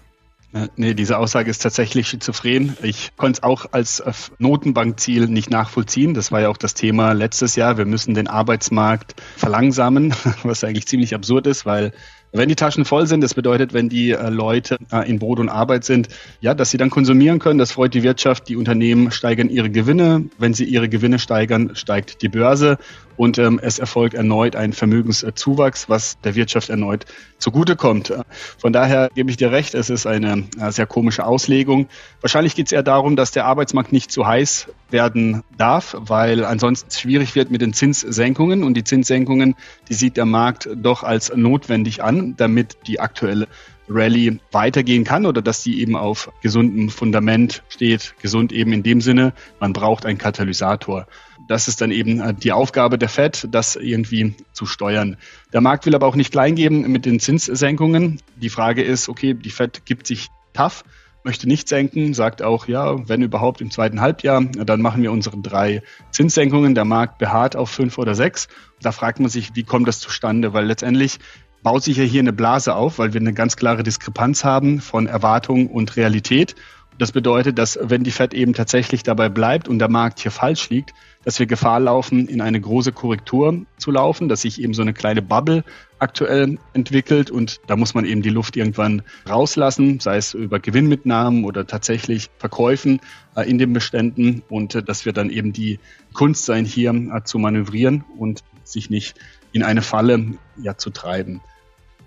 Nee, 0.75 0.95
diese 0.95 1.19
Aussage 1.19 1.51
ist 1.51 1.61
tatsächlich 1.61 2.07
schizophren. 2.07 2.75
Ich 2.81 3.11
konnte 3.17 3.37
es 3.37 3.43
auch 3.43 3.67
als 3.71 3.99
äh, 3.99 4.11
Notenbankziel 4.39 5.27
nicht 5.27 5.51
nachvollziehen. 5.51 6.15
Das 6.15 6.31
war 6.31 6.41
ja 6.41 6.49
auch 6.49 6.57
das 6.57 6.73
Thema 6.73 7.11
letztes 7.11 7.55
Jahr. 7.55 7.77
Wir 7.77 7.85
müssen 7.85 8.15
den 8.15 8.27
Arbeitsmarkt 8.27 9.13
verlangsamen, 9.37 10.15
was 10.43 10.63
eigentlich 10.63 10.87
ziemlich 10.87 11.13
absurd 11.13 11.45
ist, 11.45 11.67
weil 11.67 11.91
wenn 12.31 12.49
die 12.49 12.55
Taschen 12.55 12.85
voll 12.85 13.07
sind, 13.07 13.21
das 13.21 13.33
bedeutet, 13.33 13.73
wenn 13.73 13.89
die 13.89 14.11
äh, 14.11 14.29
Leute 14.29 14.77
äh, 14.91 15.07
in 15.09 15.19
Brot 15.19 15.39
und 15.39 15.49
Arbeit 15.49 15.83
sind, 15.83 16.09
ja, 16.41 16.53
dass 16.53 16.71
sie 16.71 16.77
dann 16.77 16.89
konsumieren 16.89 17.39
können, 17.39 17.59
das 17.59 17.71
freut 17.71 17.93
die 17.93 18.03
Wirtschaft, 18.03 18.47
die 18.49 18.55
Unternehmen 18.55 19.11
steigern 19.11 19.49
ihre 19.49 19.69
Gewinne. 19.69 20.25
Wenn 20.37 20.53
sie 20.53 20.65
ihre 20.65 20.89
Gewinne 20.89 21.19
steigern, 21.19 21.75
steigt 21.75 22.21
die 22.21 22.29
Börse 22.29 22.77
und 23.19 23.37
ähm, 23.37 23.59
es 23.61 23.79
erfolgt 23.79 24.13
erneut 24.13 24.55
ein 24.55 24.71
Vermögenszuwachs, 24.71 25.89
was 25.89 26.21
der 26.21 26.35
Wirtschaft 26.35 26.69
erneut 26.69 27.05
zugutekommt. 27.37 28.13
Von 28.57 28.71
daher 28.71 29.09
gebe 29.13 29.29
ich 29.29 29.35
dir 29.35 29.51
recht, 29.51 29.73
es 29.75 29.89
ist 29.89 30.07
eine 30.07 30.45
äh, 30.57 30.71
sehr 30.71 30.85
komische 30.85 31.25
Auslegung. 31.25 31.89
Wahrscheinlich 32.21 32.55
geht 32.55 32.67
es 32.67 32.71
eher 32.71 32.81
darum, 32.81 33.17
dass 33.17 33.31
der 33.31 33.43
Arbeitsmarkt 33.43 33.91
nicht 33.91 34.09
zu 34.09 34.25
heiß 34.25 34.67
werden 34.89 35.43
darf, 35.57 35.97
weil 35.99 36.45
ansonsten 36.45 36.91
schwierig 36.91 37.35
wird 37.35 37.51
mit 37.51 37.59
den 37.59 37.73
Zinssenkungen 37.73 38.63
und 38.63 38.75
die 38.75 38.85
Zinssenkungen, 38.85 39.55
die 39.89 39.95
sieht 39.95 40.15
der 40.15 40.25
Markt 40.25 40.69
doch 40.73 41.03
als 41.03 41.35
notwendig 41.35 42.01
an, 42.01 42.35
damit 42.37 42.77
die 42.87 43.01
aktuelle 43.01 43.49
Rallye 43.89 44.39
weitergehen 44.51 45.03
kann 45.03 45.25
oder 45.25 45.41
dass 45.41 45.61
die 45.61 45.81
eben 45.81 45.97
auf 45.97 46.31
gesundem 46.41 46.89
Fundament 46.89 47.63
steht. 47.67 48.13
Gesund 48.21 48.53
eben 48.53 48.71
in 48.71 48.83
dem 48.83 49.01
Sinne, 49.01 49.33
man 49.59 49.73
braucht 49.73 50.05
einen 50.05 50.17
Katalysator. 50.17 51.05
Das 51.49 51.67
ist 51.67 51.81
dann 51.81 51.89
eben 51.89 52.21
äh, 52.21 52.33
die 52.35 52.51
Aufgabe 52.51 52.99
der 52.99 53.09
Fed, 53.09 53.47
das 53.51 53.75
irgendwie 53.75 54.35
zu 54.53 54.67
steuern. 54.67 55.17
Der 55.51 55.61
Markt 55.61 55.87
will 55.87 55.95
aber 55.95 56.05
auch 56.05 56.15
nicht 56.15 56.31
klein 56.31 56.53
geben 56.53 56.89
mit 56.91 57.07
den 57.07 57.19
Zinssenkungen. 57.19 58.21
Die 58.35 58.49
Frage 58.49 58.83
ist, 58.83 59.09
okay, 59.09 59.33
die 59.33 59.49
Fed 59.49 59.83
gibt 59.83 60.05
sich 60.05 60.27
tough, 60.53 60.83
möchte 61.23 61.47
nicht 61.47 61.67
senken, 61.67 62.13
sagt 62.13 62.43
auch, 62.43 62.67
ja, 62.67 63.09
wenn 63.09 63.23
überhaupt 63.23 63.61
im 63.61 63.71
zweiten 63.71 63.99
Halbjahr, 63.99 64.41
dann 64.41 64.81
machen 64.81 65.01
wir 65.01 65.11
unsere 65.11 65.41
drei 65.41 65.81
Zinssenkungen. 66.11 66.75
Der 66.75 66.85
Markt 66.85 67.17
beharrt 67.17 67.55
auf 67.55 67.71
fünf 67.71 67.97
oder 67.97 68.13
sechs. 68.13 68.47
Da 68.79 68.91
fragt 68.91 69.19
man 69.19 69.29
sich, 69.29 69.55
wie 69.55 69.63
kommt 69.63 69.87
das 69.87 69.99
zustande? 69.99 70.53
Weil 70.53 70.67
letztendlich 70.67 71.17
baut 71.63 71.83
sich 71.83 71.97
ja 71.97 72.03
hier 72.03 72.21
eine 72.21 72.31
Blase 72.31 72.75
auf, 72.75 72.99
weil 72.99 73.13
wir 73.13 73.21
eine 73.21 73.33
ganz 73.33 73.55
klare 73.55 73.81
Diskrepanz 73.81 74.43
haben 74.43 74.81
von 74.81 75.07
Erwartung 75.07 75.65
und 75.65 75.97
Realität. 75.97 76.53
Das 76.99 77.11
bedeutet, 77.11 77.57
dass 77.57 77.79
wenn 77.81 78.03
die 78.03 78.11
Fed 78.11 78.35
eben 78.35 78.53
tatsächlich 78.53 79.01
dabei 79.01 79.29
bleibt 79.29 79.67
und 79.67 79.79
der 79.79 79.89
Markt 79.89 80.19
hier 80.19 80.31
falsch 80.31 80.69
liegt, 80.69 80.93
dass 81.25 81.39
wir 81.39 81.45
Gefahr 81.45 81.79
laufen, 81.79 82.27
in 82.27 82.41
eine 82.41 82.61
große 82.61 82.91
Korrektur 82.91 83.65
zu 83.77 83.91
laufen, 83.91 84.29
dass 84.29 84.41
sich 84.41 84.61
eben 84.61 84.73
so 84.73 84.81
eine 84.81 84.93
kleine 84.93 85.21
Bubble 85.21 85.63
aktuell 85.99 86.57
entwickelt 86.73 87.29
und 87.29 87.59
da 87.67 87.75
muss 87.75 87.93
man 87.93 88.05
eben 88.05 88.21
die 88.21 88.29
Luft 88.29 88.55
irgendwann 88.55 89.01
rauslassen, 89.29 89.99
sei 89.99 90.17
es 90.17 90.33
über 90.33 90.59
Gewinnmitnahmen 90.59 91.43
oder 91.43 91.67
tatsächlich 91.67 92.29
Verkäufen 92.37 93.01
äh, 93.35 93.49
in 93.49 93.57
den 93.57 93.73
Beständen 93.73 94.43
und 94.49 94.75
äh, 94.75 94.83
dass 94.83 95.05
wir 95.05 95.11
dann 95.11 95.29
eben 95.29 95.51
die 95.51 95.79
Kunst 96.13 96.45
sein, 96.45 96.63
hier 96.65 96.91
äh, 96.91 97.23
zu 97.23 97.37
manövrieren 97.37 98.05
und 98.17 98.43
sich 98.63 98.89
nicht 98.89 99.15
in 99.51 99.63
eine 99.63 99.81
Falle 99.81 100.25
ja, 100.61 100.77
zu 100.77 100.89
treiben. 100.89 101.41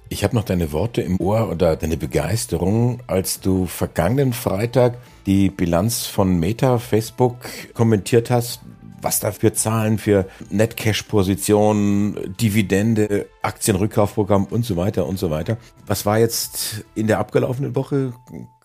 Ich 0.09 0.25
habe 0.25 0.37
noch 0.37 0.45
deine 0.45 0.73
Worte 0.73 1.01
im 1.01 1.19
Ohr 1.21 1.51
oder 1.51 1.75
deine 1.75 1.97
Begeisterung, 1.97 3.01
als 3.07 3.41
du 3.41 3.65
vergangenen 3.67 4.35
Freitag 4.35 4.99
die 5.25 5.49
Bilanz 5.49 6.07
von 6.07 6.39
Meta, 6.39 6.79
Facebook 6.79 7.37
kommentiert 7.73 8.31
hast. 8.31 8.61
Was 9.03 9.21
da 9.21 9.33
für 9.33 9.53
Zahlen 9.53 9.99
für 9.99 10.27
Netcash-Positionen, 10.51 12.37
Dividende, 12.41 13.27
Aktienrückkaufprogramm 13.43 14.45
und 14.45 14.65
so 14.65 14.77
weiter 14.77 15.07
und 15.07 15.19
so 15.19 15.31
weiter. 15.31 15.59
Was 15.87 16.07
war 16.07 16.19
jetzt 16.19 16.85
in 16.95 17.09
der 17.09 17.19
abgelaufenen 17.19 17.75
Woche? 17.75 18.15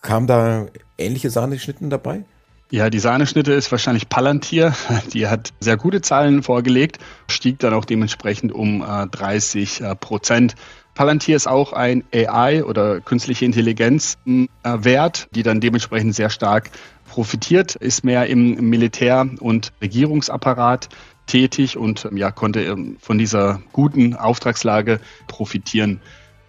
Kam 0.02 0.28
da 0.28 0.68
ähnliche 0.98 1.32
Sahneschnitten 1.32 1.90
dabei? 1.90 2.24
Ja, 2.70 2.90
die 2.90 3.00
Sahneschnitte 3.00 3.54
ist 3.54 3.72
wahrscheinlich 3.72 4.10
Palantir. 4.10 4.76
Die 5.14 5.28
hat 5.28 5.54
sehr 5.60 5.78
gute 5.78 6.02
Zahlen 6.02 6.44
vorgelegt, 6.44 7.00
stieg 7.30 7.60
dann 7.60 7.74
auch 7.74 7.86
dementsprechend 7.86 8.52
um 8.52 8.82
äh, 8.82 9.08
30 9.08 9.82
äh, 9.82 9.96
Prozent. 9.96 10.56
Palantir 10.98 11.36
ist 11.36 11.48
auch 11.48 11.74
ein 11.74 12.04
AI 12.12 12.64
oder 12.64 13.02
künstliche 13.02 13.46
Intelligenz 13.46 14.18
äh, 14.26 14.48
Wert, 14.64 15.28
die 15.36 15.44
dann 15.44 15.62
dementsprechend 15.62 16.16
sehr 16.16 16.32
stark 16.32 16.72
profitiert, 17.08 17.76
ist 17.76 18.04
mehr 18.04 18.26
im 18.26 18.56
Militär- 18.72 19.30
und 19.40 19.74
Regierungsapparat 19.80 20.90
tätig 21.28 21.78
und 21.78 22.10
ja, 22.16 22.32
konnte 22.32 22.64
ähm, 22.64 22.98
von 23.00 23.20
dieser 23.20 23.62
guten 23.74 24.16
Auftragslage 24.16 25.00
profitieren. 25.28 26.02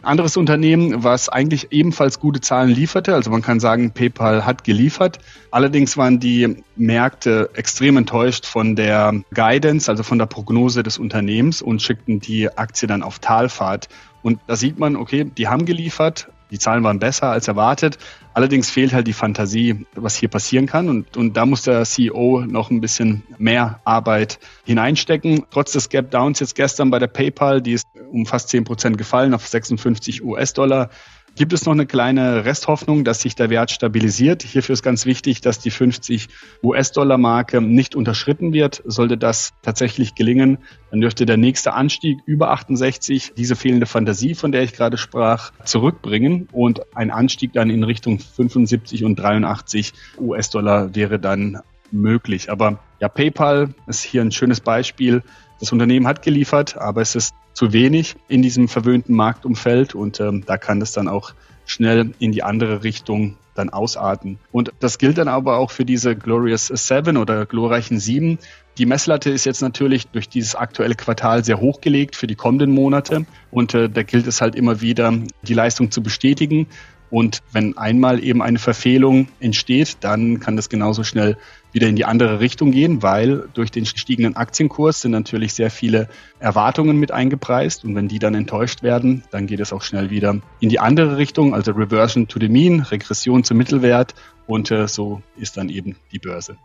Anderes 0.03 0.37
Unternehmen, 0.37 1.03
was 1.03 1.29
eigentlich 1.29 1.73
ebenfalls 1.73 2.21
gute 2.21 2.41
Zahlen 2.41 2.71
lieferte, 2.71 3.15
also 3.15 3.31
man 3.31 3.43
kann 3.43 3.59
sagen, 3.59 3.91
PayPal 3.91 4.47
hat 4.47 4.63
geliefert. 4.63 5.19
Allerdings 5.51 5.97
waren 5.97 6.21
die 6.21 6.63
Märkte 6.77 7.51
extrem 7.55 7.97
enttäuscht 7.97 8.47
von 8.47 8.77
der 8.77 9.23
Guidance, 9.35 9.91
also 9.91 10.05
von 10.05 10.19
der 10.19 10.27
Prognose 10.27 10.85
des 10.85 10.99
Unternehmens 10.99 11.63
und 11.63 11.83
schickten 11.83 12.21
die 12.21 12.49
Aktie 12.57 12.87
dann 12.87 13.03
auf 13.03 13.19
Talfahrt. 13.19 13.89
Und 14.23 14.41
da 14.47 14.55
sieht 14.55 14.79
man, 14.79 14.95
okay, 14.95 15.25
die 15.25 15.49
haben 15.49 15.65
geliefert, 15.65 16.29
die 16.51 16.59
Zahlen 16.59 16.85
waren 16.85 16.99
besser 16.99 17.31
als 17.31 17.49
erwartet. 17.49 17.99
Allerdings 18.35 18.71
fehlt 18.71 18.93
halt 18.93 19.07
die 19.07 19.13
Fantasie, 19.13 19.87
was 19.95 20.17
hier 20.17 20.29
passieren 20.29 20.67
kann. 20.67 20.89
Und, 20.89 21.17
und 21.17 21.37
da 21.37 21.45
muss 21.45 21.63
der 21.63 21.85
CEO 21.85 22.45
noch 22.47 22.71
ein 22.71 22.81
bisschen 22.81 23.25
mehr 23.39 23.81
Arbeit 23.85 24.39
hineinstecken. 24.65 25.45
Trotz 25.51 25.73
des 25.73 25.89
Gap 25.89 26.11
Downs 26.11 26.41
jetzt 26.41 26.55
gestern 26.55 26.91
bei 26.91 26.99
der 26.99 27.09
PayPal, 27.09 27.61
die 27.61 27.73
ist 27.73 27.87
um 28.11 28.27
fast 28.27 28.49
10 28.49 28.65
Prozent 28.65 28.99
gefallen 28.99 29.35
auf 29.35 29.47
56 29.47 30.23
US-Dollar 30.25 30.91
gibt 31.37 31.53
es 31.53 31.65
noch 31.67 31.73
eine 31.73 31.87
kleine 31.87 32.45
Resthoffnung, 32.45 33.05
dass 33.05 33.23
sich 33.23 33.35
der 33.35 33.51
Wert 33.51 33.71
stabilisiert. 33.71 34.43
Hierfür 34.43 34.73
ist 34.73 34.83
ganz 34.83 35.07
wichtig, 35.07 35.41
dass 35.41 35.59
die 35.59 35.71
50 35.71 36.29
US-Dollar-Marke 36.63 37.61
nicht 37.61 37.95
unterschritten 37.95 38.53
wird. 38.53 38.83
Sollte 38.85 39.17
das 39.17 39.53
tatsächlich 39.63 40.15
gelingen, 40.15 40.59
dann 40.91 41.01
dürfte 41.01 41.27
der 41.27 41.37
nächste 41.37 41.75
Anstieg 41.75 42.19
über 42.27 42.51
68 42.51 43.33
diese 43.37 43.57
fehlende 43.57 43.87
Fantasie, 43.87 44.35
von 44.35 44.53
der 44.53 44.63
ich 44.63 44.73
gerade 44.73 44.97
sprach, 44.97 45.53
zurückbringen 45.65 46.49
und 46.53 46.97
ein 46.97 47.11
Anstieg 47.11 47.53
dann 47.53 47.71
in 47.71 47.85
Richtung 47.85 48.19
75 48.19 49.05
und 49.05 49.17
83 49.17 49.93
US-Dollar 50.19 50.95
wäre 50.95 51.19
dann 51.19 51.61
möglich. 51.91 52.51
Aber 52.51 52.81
ja, 53.01 53.09
PayPal 53.09 53.75
ist 53.87 54.03
hier 54.03 54.23
ein 54.23 54.33
schönes 54.33 54.61
Beispiel. 54.61 55.23
Das 55.61 55.73
Unternehmen 55.73 56.07
hat 56.07 56.23
geliefert, 56.23 56.77
aber 56.77 57.01
es 57.01 57.15
ist 57.15 57.35
zu 57.59 57.73
wenig 57.73 58.15
in 58.29 58.41
diesem 58.41 58.69
verwöhnten 58.69 59.17
Marktumfeld 59.17 59.93
und 59.93 60.21
ähm, 60.21 60.45
da 60.47 60.59
kann 60.59 60.81
es 60.81 60.93
dann 60.93 61.09
auch 61.09 61.33
schnell 61.67 62.13
in 62.21 62.31
die 62.31 62.45
andere 62.45 62.85
Richtung 62.85 63.37
dann 63.57 63.69
ausarten. 63.69 64.39
Und 64.53 64.71
das 64.79 64.99
gilt 64.99 65.19
dann 65.19 65.27
aber 65.27 65.57
auch 65.57 65.73
für 65.73 65.85
diese 65.85 66.15
Glorious 66.15 66.69
Seven 66.69 67.17
oder 67.17 67.47
glorreichen 67.47 67.99
Sieben. 67.99 68.39
Die 68.79 68.87
Messlatte 68.87 69.31
ist 69.31 69.45
jetzt 69.45 69.61
natürlich 69.61 70.07
durch 70.07 70.29
dieses 70.29 70.55
aktuelle 70.55 70.95
Quartal 70.95 71.45
sehr 71.45 71.59
hochgelegt 71.59 72.15
für 72.15 72.29
die 72.29 72.37
kommenden 72.37 72.71
Monate 72.71 73.27
und 73.51 73.75
äh, 73.75 73.91
da 73.91 74.05
gilt 74.05 74.29
es 74.29 74.41
halt 74.41 74.55
immer 74.55 74.81
wieder, 74.81 75.13
die 75.43 75.55
Leistung 75.55 75.91
zu 75.91 76.01
bestätigen. 76.01 76.69
Und 77.11 77.41
wenn 77.51 77.77
einmal 77.77 78.23
eben 78.23 78.41
eine 78.41 78.61
Verfehlung 78.61 79.27
entsteht, 79.41 79.97
dann 80.03 80.39
kann 80.39 80.55
das 80.55 80.69
genauso 80.69 81.03
schnell 81.03 81.37
wieder 81.73 81.89
in 81.89 81.97
die 81.97 82.05
andere 82.05 82.41
Richtung 82.41 82.71
gehen, 82.71 83.03
weil 83.03 83.49
durch 83.55 83.71
den 83.71 83.85
gestiegenen 83.85 84.37
Aktienkurs 84.37 85.01
sind 85.01 85.13
natürlich 85.13 85.55
sehr 85.55 85.71
viele 85.71 86.09
Erwartungen 86.39 86.99
mit 86.99 87.13
eingepreist. 87.13 87.85
Und 87.85 87.95
wenn 87.95 88.09
die 88.09 88.19
dann 88.19 88.35
enttäuscht 88.35 88.83
werden, 88.83 89.25
dann 89.31 89.47
geht 89.47 89.61
es 89.61 89.73
auch 89.73 89.83
schnell 89.83 90.11
wieder 90.11 90.37
in 90.61 90.69
die 90.69 90.81
andere 90.81 91.17
Richtung, 91.17 91.55
also 91.55 91.73
Reversion 91.73 92.29
to 92.29 92.39
the 92.41 92.49
Mean, 92.49 92.81
Regression 92.81 93.45
zum 93.45 93.59
Mittelwert. 93.59 94.15
Und 94.47 94.71
äh, 94.71 94.89
so 94.89 95.23
ist 95.37 95.57
dann 95.57 95.69
eben 95.69 95.97
die 96.13 96.19
Börse. 96.19 96.57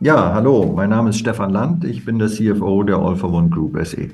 Ja, 0.00 0.32
hallo, 0.34 0.72
mein 0.74 0.90
Name 0.90 1.10
ist 1.10 1.18
Stefan 1.20 1.50
Land, 1.50 1.84
ich 1.84 2.04
bin 2.04 2.18
der 2.18 2.28
CFO 2.28 2.82
der 2.82 2.96
All 2.96 3.14
for 3.14 3.32
One 3.32 3.48
Group 3.48 3.78
SE. 3.86 4.10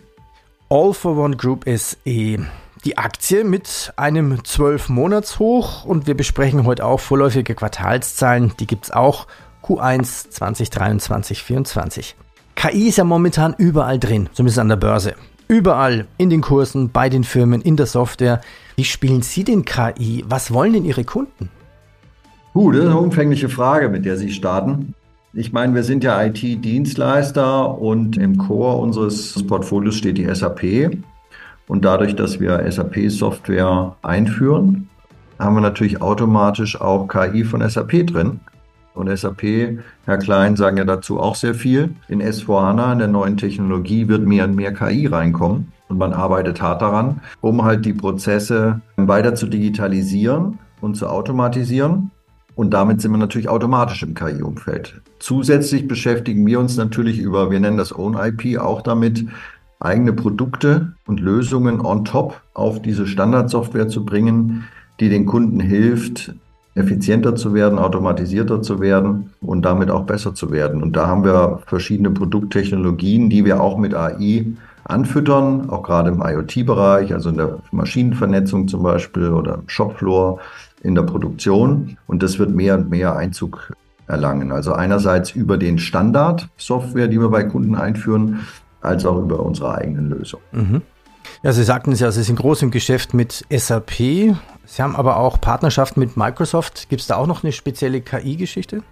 All 0.69 0.93
for 0.93 1.17
One 1.17 1.37
Group 1.37 1.65
SE 1.67 2.39
die 2.85 2.97
Aktie 2.97 3.45
mit 3.45 3.93
einem 3.97 4.35
12-Monats-Hoch 4.35 5.85
und 5.85 6.07
wir 6.07 6.17
besprechen 6.17 6.65
heute 6.65 6.85
auch 6.85 7.01
vorläufige 7.01 7.55
Quartalszahlen, 7.55 8.53
die 8.59 8.67
gibt 8.67 8.85
es 8.85 8.91
auch 8.91 9.27
Q1 9.71 10.31
2023 10.31 11.39
2024 11.39 12.17
KI 12.57 12.89
ist 12.89 12.99
ja 12.99 13.05
momentan 13.05 13.55
überall 13.57 14.01
drin, 14.01 14.29
zumindest 14.33 14.59
an 14.59 14.69
der 14.69 14.75
Börse. 14.75 15.15
Überall, 15.47 16.09
in 16.19 16.29
den 16.29 16.41
Kursen, 16.41 16.91
bei 16.91 17.09
den 17.09 17.23
Firmen, 17.23 17.63
in 17.63 17.77
der 17.77 17.87
Software. 17.87 18.41
Wie 18.75 18.83
spielen 18.83 19.23
Sie 19.23 19.45
den 19.45 19.65
KI? 19.65 20.25
Was 20.29 20.53
wollen 20.53 20.73
denn 20.73 20.85
Ihre 20.85 21.05
Kunden? 21.05 21.51
Gut, 22.53 22.75
das 22.75 22.83
ist 22.83 22.91
eine 22.91 22.99
umfängliche 22.99 23.49
Frage, 23.49 23.89
mit 23.89 24.05
der 24.05 24.17
Sie 24.17 24.33
starten. 24.33 24.95
Ich 25.35 25.53
meine, 25.53 25.73
wir 25.73 25.85
sind 25.85 26.03
ja 26.03 26.21
IT-Dienstleister 26.21 27.79
und 27.79 28.17
im 28.17 28.39
Core 28.39 28.77
unseres 28.79 29.41
Portfolios 29.47 29.95
steht 29.95 30.19
die 30.19 30.35
SAP. 30.35 30.99
Und 31.69 31.85
dadurch, 31.85 32.17
dass 32.17 32.41
wir 32.41 32.71
SAP-Software 32.71 33.95
einführen, 34.03 34.89
haben 35.39 35.55
wir 35.55 35.61
natürlich 35.61 36.03
automatisch 36.03 36.81
auch 36.81 37.07
KI 37.07 37.45
von 37.45 37.67
SAP 37.67 38.09
drin. 38.09 38.41
Und 38.95 39.09
SAP, 39.17 39.79
Herr 40.05 40.19
Klein, 40.19 40.57
sagen 40.57 40.77
ja 40.77 40.85
dazu 40.85 41.21
auch 41.21 41.35
sehr 41.35 41.55
viel. 41.55 41.95
In 42.09 42.23
S4HANA, 42.23 42.93
in 42.93 42.99
der 42.99 43.09
neuen 43.09 43.37
Technologie, 43.37 44.09
wird 44.09 44.27
mehr 44.27 44.45
und 44.45 44.55
mehr 44.55 44.73
KI 44.75 45.07
reinkommen. 45.07 45.73
Und 45.89 45.99
man 45.99 46.13
arbeitet 46.13 46.61
hart 46.61 46.83
daran, 46.83 47.21
um 47.41 47.65
halt 47.65 47.85
die 47.85 47.93
Prozesse 47.93 48.81
weiter 48.97 49.35
zu 49.35 49.47
digitalisieren 49.47 50.59
und 50.81 50.97
zu 50.97 51.09
automatisieren. 51.09 52.11
Und 52.55 52.75
damit 52.75 53.01
sind 53.01 53.13
wir 53.13 53.19
natürlich 53.19 53.49
automatisch 53.49 54.03
im 54.03 54.15
KI-Umfeld. 54.15 55.01
Zusätzlich 55.19 55.89
beschäftigen 55.89 56.47
wir 56.47 56.61
uns 56.61 56.77
natürlich 56.77 57.19
über, 57.19 57.51
wir 57.51 57.61
nennen 57.61 57.77
das 57.77 57.97
Own 57.97 58.15
IP, 58.15 58.59
auch 58.59 58.83
damit, 58.83 59.27
eigene 59.81 60.13
Produkte 60.13 60.93
und 61.07 61.21
Lösungen 61.21 61.81
on 61.81 62.05
top 62.05 62.41
auf 62.55 62.83
diese 62.83 63.07
Standardsoftware 63.07 63.89
zu 63.89 64.05
bringen, 64.05 64.65
die 65.01 65.09
den 65.09 65.25
Kunden 65.25 65.59
hilft, 65.59 66.35
effizienter 66.75 67.35
zu 67.35 67.53
werden, 67.53 67.79
automatisierter 67.79 68.63
zu 68.63 68.81
werden 68.81 69.31
und 69.41 69.63
damit 69.63 69.91
auch 69.91 70.05
besser 70.05 70.35
zu 70.35 70.51
werden. 70.51 70.83
Und 70.83 70.95
da 70.97 71.07
haben 71.07 71.25
wir 71.25 71.61
verschiedene 71.67 72.11
Produkttechnologien, 72.11 73.29
die 73.29 73.45
wir 73.45 73.61
auch 73.61 73.77
mit 73.77 73.95
AI 73.95 74.47
anfüttern, 74.85 75.69
auch 75.71 75.83
gerade 75.83 76.11
im 76.11 76.23
IoT-Bereich, 76.23 77.13
also 77.13 77.31
in 77.31 77.37
der 77.37 77.59
Maschinenvernetzung 77.73 78.69
zum 78.69 78.83
Beispiel 78.83 79.31
oder 79.31 79.57
im 79.57 79.69
Shopfloor, 79.69 80.39
in 80.83 80.95
der 80.95 81.03
Produktion. 81.03 81.97
Und 82.07 82.23
das 82.23 82.39
wird 82.39 82.51
mehr 82.55 82.79
und 82.79 82.91
mehr 82.91 83.17
Einzug 83.17 83.73
erlangen. 84.07 84.53
Also 84.53 84.73
einerseits 84.73 85.33
über 85.33 85.57
den 85.59 85.79
Standard-Software, 85.79 87.09
die 87.09 87.21
wir 87.21 87.29
bei 87.29 87.45
Kunden 87.45 87.75
einführen, 87.75 88.41
als 88.81 89.05
auch 89.05 89.19
über 89.19 89.41
unsere 89.41 89.75
eigenen 89.75 90.11
Lösungen. 90.11 90.45
Mhm. 90.53 90.83
Ja, 91.43 91.53
Sie 91.53 91.65
sagten 91.65 91.93
es 91.93 92.01
ja, 92.01 92.11
Sie 92.11 92.23
sind 92.23 92.37
groß 92.37 92.63
im 92.63 92.71
Geschäft 92.71 93.15
mit 93.15 93.45
SAP. 93.51 94.35
Sie 94.71 94.83
haben 94.83 94.95
aber 94.95 95.17
auch 95.17 95.41
Partnerschaften 95.41 95.99
mit 95.99 96.17
Microsoft. 96.17 96.89
Gibt 96.89 97.01
es 97.01 97.09
da 97.09 97.17
auch 97.17 97.27
noch 97.27 97.43
eine 97.43 97.51
spezielle 97.51 98.01
KI-Geschichte? 98.01 98.85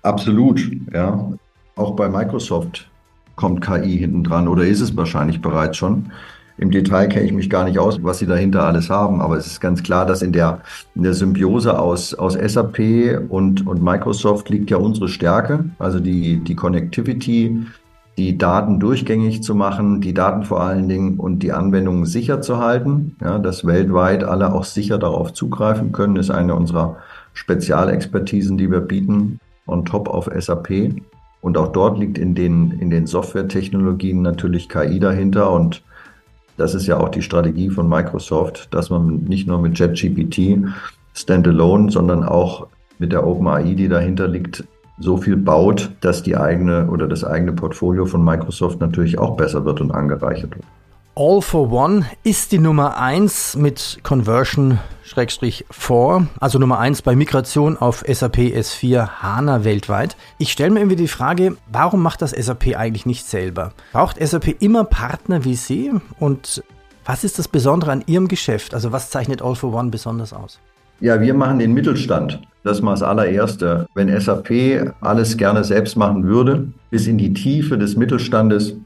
Absolut, 0.00 0.66
ja. 0.90 1.32
Auch 1.76 1.96
bei 1.96 2.08
Microsoft 2.08 2.90
kommt 3.36 3.60
KI 3.60 3.98
hinten 3.98 4.24
dran 4.24 4.48
oder 4.48 4.64
ist 4.64 4.80
es 4.80 4.96
wahrscheinlich 4.96 5.42
bereits 5.42 5.76
schon. 5.76 6.10
Im 6.56 6.70
Detail 6.70 7.08
kenne 7.08 7.26
ich 7.26 7.32
mich 7.34 7.50
gar 7.50 7.64
nicht 7.64 7.78
aus, 7.78 8.02
was 8.02 8.20
sie 8.20 8.26
dahinter 8.26 8.64
alles 8.64 8.88
haben, 8.88 9.20
aber 9.20 9.36
es 9.36 9.46
ist 9.46 9.60
ganz 9.60 9.82
klar, 9.82 10.06
dass 10.06 10.22
in 10.22 10.32
der, 10.32 10.62
in 10.94 11.02
der 11.02 11.12
Symbiose 11.12 11.78
aus, 11.78 12.14
aus 12.14 12.32
SAP 12.32 12.78
und, 13.28 13.66
und 13.66 13.82
Microsoft 13.82 14.48
liegt 14.48 14.70
ja 14.70 14.78
unsere 14.78 15.08
Stärke, 15.08 15.66
also 15.78 16.00
die, 16.00 16.38
die 16.38 16.56
Connectivity, 16.56 17.66
die 18.18 18.36
Daten 18.36 18.78
durchgängig 18.78 19.42
zu 19.42 19.54
machen, 19.54 20.00
die 20.00 20.14
Daten 20.14 20.42
vor 20.42 20.60
allen 20.60 20.88
Dingen 20.88 21.18
und 21.18 21.42
die 21.42 21.52
Anwendungen 21.52 22.04
sicher 22.04 22.40
zu 22.40 22.58
halten, 22.58 23.16
ja, 23.20 23.38
dass 23.38 23.66
weltweit 23.66 24.24
alle 24.24 24.52
auch 24.52 24.64
sicher 24.64 24.98
darauf 24.98 25.32
zugreifen 25.32 25.92
können, 25.92 26.16
ist 26.16 26.30
eine 26.30 26.54
unserer 26.54 26.96
Spezialexpertisen, 27.32 28.58
die 28.58 28.70
wir 28.70 28.80
bieten, 28.80 29.40
on 29.66 29.84
top 29.84 30.08
auf 30.08 30.28
SAP. 30.36 30.94
Und 31.40 31.56
auch 31.56 31.72
dort 31.72 31.98
liegt 31.98 32.18
in 32.18 32.34
den, 32.34 32.72
in 32.72 32.90
den 32.90 33.06
Softwaretechnologien 33.06 34.22
natürlich 34.22 34.68
KI 34.68 35.00
dahinter. 35.00 35.50
Und 35.50 35.82
das 36.56 36.74
ist 36.74 36.86
ja 36.86 36.98
auch 36.98 37.08
die 37.08 37.22
Strategie 37.22 37.70
von 37.70 37.88
Microsoft, 37.88 38.72
dass 38.74 38.90
man 38.90 39.24
nicht 39.24 39.48
nur 39.48 39.58
mit 39.58 39.78
JetGPT 39.78 40.68
standalone, 41.14 41.90
sondern 41.90 42.22
auch 42.22 42.68
mit 42.98 43.12
der 43.12 43.26
OpenAI, 43.26 43.74
die 43.74 43.88
dahinter 43.88 44.28
liegt, 44.28 44.64
so 44.98 45.16
viel 45.16 45.36
baut, 45.36 45.90
dass 46.00 46.22
die 46.22 46.36
eigene 46.36 46.88
oder 46.88 47.08
das 47.08 47.24
eigene 47.24 47.52
Portfolio 47.52 48.06
von 48.06 48.24
Microsoft 48.24 48.80
natürlich 48.80 49.18
auch 49.18 49.36
besser 49.36 49.64
wird 49.64 49.80
und 49.80 49.90
angereichert 49.90 50.54
wird. 50.54 50.64
All 51.14 51.42
for 51.42 51.70
One 51.70 52.06
ist 52.22 52.52
die 52.52 52.58
Nummer 52.58 52.98
1 52.98 53.56
mit 53.56 53.98
Conversion-4, 54.02 56.26
also 56.40 56.58
Nummer 56.58 56.78
1 56.78 57.02
bei 57.02 57.14
Migration 57.14 57.76
auf 57.76 58.02
SAP 58.08 58.38
S4 58.38 59.20
HANA 59.20 59.62
weltweit. 59.62 60.16
Ich 60.38 60.52
stelle 60.52 60.70
mir 60.70 60.80
irgendwie 60.80 60.96
die 60.96 61.08
Frage, 61.08 61.58
warum 61.70 62.00
macht 62.00 62.22
das 62.22 62.30
SAP 62.30 62.78
eigentlich 62.78 63.04
nicht 63.04 63.26
selber? 63.26 63.74
Braucht 63.92 64.26
SAP 64.26 64.62
immer 64.62 64.84
Partner 64.84 65.44
wie 65.44 65.54
Sie? 65.54 65.92
Und 66.18 66.64
was 67.04 67.24
ist 67.24 67.38
das 67.38 67.46
Besondere 67.46 67.92
an 67.92 68.04
Ihrem 68.06 68.28
Geschäft? 68.28 68.72
Also 68.72 68.90
was 68.90 69.10
zeichnet 69.10 69.42
All 69.42 69.54
for 69.54 69.74
One 69.74 69.90
besonders 69.90 70.32
aus? 70.32 70.60
Ja, 71.02 71.20
wir 71.20 71.34
machen 71.34 71.58
den 71.58 71.74
Mittelstand. 71.74 72.40
Das 72.62 72.80
mal 72.80 72.92
das 72.92 73.02
allererste. 73.02 73.88
Wenn 73.92 74.20
SAP 74.20 74.94
alles 75.00 75.36
gerne 75.36 75.64
selbst 75.64 75.96
machen 75.96 76.22
würde, 76.28 76.68
bis 76.90 77.08
in 77.08 77.18
die 77.18 77.32
Tiefe 77.32 77.76
des 77.76 77.96
Mittelstandes, 77.96 78.76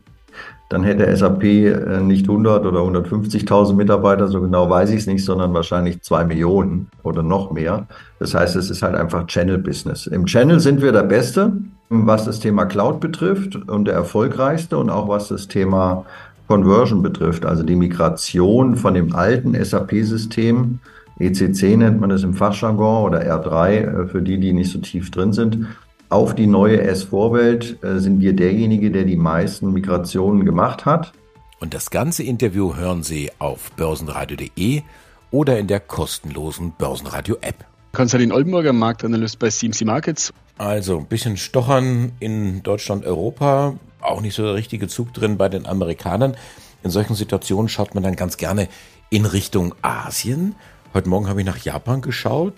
dann 0.70 0.82
hätte 0.82 1.14
SAP 1.14 1.44
äh, 1.44 2.00
nicht 2.00 2.26
100 2.26 2.64
oder 2.64 2.80
150.000 2.80 3.74
Mitarbeiter, 3.74 4.28
so 4.28 4.40
genau 4.40 4.70
weiß 4.70 4.90
ich 4.90 5.00
es 5.00 5.06
nicht, 5.06 5.26
sondern 5.26 5.52
wahrscheinlich 5.52 6.00
zwei 6.00 6.24
Millionen 6.24 6.88
oder 7.02 7.22
noch 7.22 7.52
mehr. 7.52 7.86
Das 8.18 8.34
heißt, 8.34 8.56
es 8.56 8.70
ist 8.70 8.82
halt 8.82 8.94
einfach 8.94 9.26
Channel-Business. 9.26 10.06
Im 10.06 10.24
Channel 10.24 10.58
sind 10.58 10.80
wir 10.80 10.92
der 10.92 11.02
Beste, 11.02 11.52
was 11.90 12.24
das 12.24 12.40
Thema 12.40 12.64
Cloud 12.64 12.98
betrifft 12.98 13.56
und 13.68 13.84
der 13.84 13.94
erfolgreichste 13.94 14.78
und 14.78 14.88
auch 14.88 15.06
was 15.06 15.28
das 15.28 15.48
Thema 15.48 16.06
Conversion 16.48 17.02
betrifft, 17.02 17.44
also 17.44 17.62
die 17.62 17.76
Migration 17.76 18.76
von 18.76 18.94
dem 18.94 19.14
alten 19.14 19.52
SAP-System, 19.62 20.78
ECC 21.18 21.76
nennt 21.76 22.00
man 22.00 22.10
es 22.10 22.22
im 22.22 22.34
Fachjargon 22.34 23.04
oder 23.04 23.20
R3 23.22 23.70
äh, 23.70 24.06
für 24.06 24.22
die, 24.22 24.38
die 24.38 24.52
nicht 24.52 24.70
so 24.70 24.78
tief 24.78 25.10
drin 25.10 25.32
sind, 25.32 25.66
auf 26.08 26.34
die 26.34 26.46
neue 26.46 26.88
S4-Welt 26.90 27.82
äh, 27.82 27.98
sind 27.98 28.20
wir 28.20 28.32
derjenige, 28.32 28.90
der 28.90 29.04
die 29.04 29.16
meisten 29.16 29.72
Migrationen 29.72 30.44
gemacht 30.44 30.84
hat. 30.84 31.12
Und 31.58 31.74
das 31.74 31.90
ganze 31.90 32.22
Interview 32.22 32.76
hören 32.76 33.02
Sie 33.02 33.30
auf 33.38 33.72
börsenradio.de 33.72 34.82
oder 35.30 35.58
in 35.58 35.66
der 35.66 35.80
kostenlosen 35.80 36.72
Börsenradio-App. 36.78 37.64
Konstantin 37.92 38.30
Oldenburger, 38.30 38.74
Marktanalyst 38.74 39.38
bei 39.38 39.48
CMC 39.48 39.84
Markets. 39.86 40.32
Also 40.58 40.98
ein 40.98 41.06
bisschen 41.06 41.36
Stochern 41.38 42.12
in 42.20 42.62
Deutschland, 42.62 43.06
Europa, 43.06 43.74
auch 44.00 44.20
nicht 44.20 44.34
so 44.34 44.42
der 44.42 44.54
richtige 44.54 44.86
Zug 44.86 45.12
drin 45.14 45.38
bei 45.38 45.48
den 45.48 45.66
Amerikanern. 45.66 46.36
In 46.82 46.90
solchen 46.90 47.14
Situationen 47.14 47.68
schaut 47.68 47.94
man 47.94 48.04
dann 48.04 48.14
ganz 48.14 48.36
gerne 48.36 48.68
in 49.10 49.24
Richtung 49.24 49.74
Asien. 49.82 50.54
Heute 50.96 51.10
Morgen 51.10 51.28
habe 51.28 51.40
ich 51.40 51.46
nach 51.46 51.58
Japan 51.58 52.00
geschaut, 52.00 52.54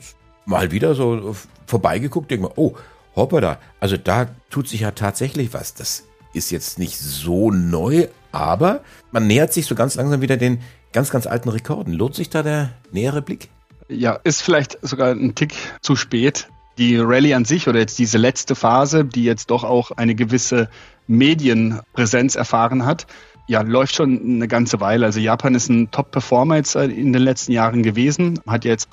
mal 0.47 0.71
wieder 0.71 0.95
so 0.95 1.35
vorbeigeguckt, 1.67 2.31
denke 2.31 2.47
mir, 2.47 2.53
oh, 2.55 2.77
hoppala, 3.17 3.59
also 3.81 3.97
da 3.97 4.29
tut 4.49 4.69
sich 4.69 4.83
ja 4.83 4.93
tatsächlich 4.93 5.53
was. 5.55 5.75
Das 5.75 6.05
ist 6.35 6.53
jetzt 6.53 6.79
nicht 6.79 7.01
so 7.01 7.51
neu, 7.51 8.07
aber 8.31 8.85
man 9.11 9.27
nähert 9.27 9.53
sich 9.53 9.67
so 9.67 9.75
ganz 9.75 9.97
langsam 9.97 10.21
wieder 10.21 10.37
den 10.37 10.61
ganz, 10.93 11.11
ganz 11.11 11.27
alten 11.27 11.49
Rekorden. 11.49 11.93
Lohnt 11.93 12.15
sich 12.15 12.31
da 12.31 12.45
der 12.45 12.71
nähere 12.93 13.23
Blick? 13.23 13.49
Ja, 13.89 14.13
ist 14.23 14.43
vielleicht 14.43 14.79
sogar 14.83 15.11
ein 15.11 15.35
Tick 15.35 15.57
zu 15.81 15.97
spät. 15.97 16.47
Die 16.79 16.97
Rallye 16.97 17.35
an 17.35 17.45
sich 17.45 17.67
oder 17.67 17.81
jetzt 17.81 17.99
diese 17.99 18.19
letzte 18.19 18.55
Phase, 18.55 19.05
die 19.05 19.25
jetzt 19.25 19.51
doch 19.51 19.65
auch 19.65 19.91
eine 19.91 20.15
gewisse 20.15 20.71
Medienpräsenz 21.09 22.37
erfahren 22.37 22.87
hat, 22.87 23.09
ja, 23.49 23.63
läuft 23.63 23.97
schon 23.97 24.21
eine 24.23 24.47
ganze 24.47 24.81
Weile. 24.81 25.07
Also 25.07 25.21
Japan 25.21 25.55
ist 25.55 25.69
ein 25.69 25.91
Top-Performer 25.91 26.57
jetzt 26.57 26.77
in 26.77 27.13
den 27.13 27.23
letzten 27.23 27.53
Jahren 27.53 27.83
gewesen, 27.83 28.39
hat 28.47 28.65
jetzt 28.65 28.91